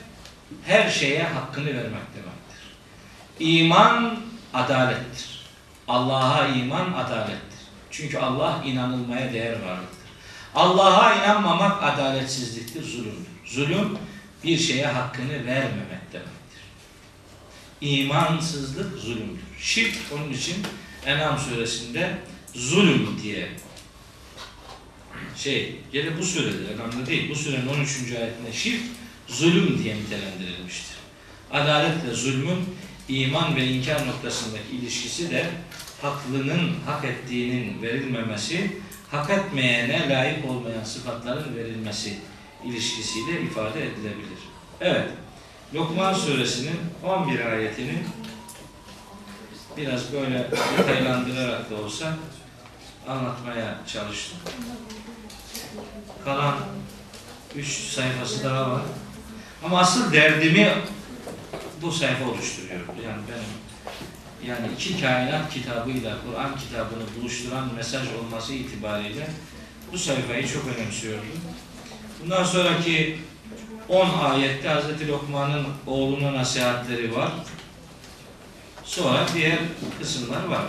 her 0.66 0.90
şeye 0.90 1.24
hakkını 1.24 1.66
vermek 1.66 1.84
demektir. 2.16 2.76
İman, 3.40 4.20
adalettir. 4.54 5.46
Allah'a 5.88 6.48
iman, 6.48 6.94
adalettir. 6.94 7.60
Çünkü 7.92 8.18
Allah 8.18 8.62
inanılmaya 8.66 9.34
değer 9.34 9.52
varlıktır. 9.52 10.06
Allah'a 10.56 11.16
inanmamak 11.16 11.84
adaletsizliktir, 11.84 12.84
zulümdür. 12.84 13.26
Zulüm 13.46 13.98
bir 14.44 14.58
şeye 14.58 14.88
hakkını 14.88 15.46
vermemek 15.46 16.14
demektir. 16.14 16.62
İmansızlık 17.82 18.98
zulümdür. 18.98 19.44
Şirk 19.60 19.96
onun 20.14 20.34
için 20.34 20.56
Enam 21.06 21.40
suresinde 21.40 22.18
zulüm 22.56 23.20
diye 23.24 23.50
şey, 25.38 25.76
gene 25.92 26.18
bu 26.18 26.24
surede, 26.24 26.74
Enam'da 26.74 27.06
değil, 27.06 27.30
bu 27.30 27.36
surenin 27.36 27.68
13. 27.68 28.12
ayetinde 28.22 28.54
şirk 28.54 28.82
zulüm 29.28 29.84
diye 29.84 29.96
nitelendirilmiştir. 29.96 30.96
Adaletle 31.52 32.14
zulmün 32.14 32.66
iman 33.10 33.56
ve 33.56 33.68
inkar 33.68 34.08
noktasındaki 34.08 34.76
ilişkisi 34.82 35.32
de 35.32 35.50
haklının 36.02 36.74
hak 36.86 37.06
ettiğinin 37.06 37.82
verilmemesi, 37.82 38.72
hak 39.12 39.30
etmeyene 39.30 40.10
layık 40.10 40.46
olmayan 40.46 40.84
sıfatların 40.84 41.56
verilmesi 41.56 42.20
ilişkisiyle 42.66 43.42
ifade 43.42 43.86
edilebilir. 43.86 44.40
Evet, 44.82 45.10
Lokman 45.74 46.14
suresinin 46.14 46.80
11 47.04 47.46
ayetini 47.46 48.04
biraz 49.78 50.14
böyle 50.14 50.48
detaylandırarak 50.78 51.72
da 51.72 51.76
olsa 51.76 52.18
anlatmaya 53.08 53.80
çalıştım. 53.88 54.38
Kalan 56.26 56.56
3 57.56 57.68
sayfası 57.68 58.44
daha 58.44 58.72
var. 58.72 58.82
Ama 59.65 59.80
asıl 59.80 60.13
derdimi 60.13 60.73
bu 61.82 61.91
sayfa 61.91 62.30
oluşturuyor. 62.30 62.80
Yani 63.06 63.21
benim 63.28 63.49
yani 64.49 64.67
iki 64.75 65.01
kainat 65.01 65.54
kitabıyla 65.54 66.17
Kur'an 66.25 66.58
kitabını 66.58 67.04
buluşturan 67.19 67.73
mesaj 67.75 68.08
olması 68.13 68.54
itibariyle 68.54 69.28
bu 69.91 69.97
sayfayı 69.97 70.47
çok 70.47 70.63
önemsiyordum. 70.78 71.28
Bundan 72.23 72.43
sonraki 72.43 73.19
10 73.89 74.10
ayette 74.10 74.69
Hz. 74.69 75.08
Lokman'ın 75.08 75.65
oğluna 75.88 76.34
nasihatleri 76.34 77.15
var. 77.15 77.32
Sonra 78.84 79.25
diğer 79.34 79.60
kısımlar 79.99 80.43
var. 80.43 80.63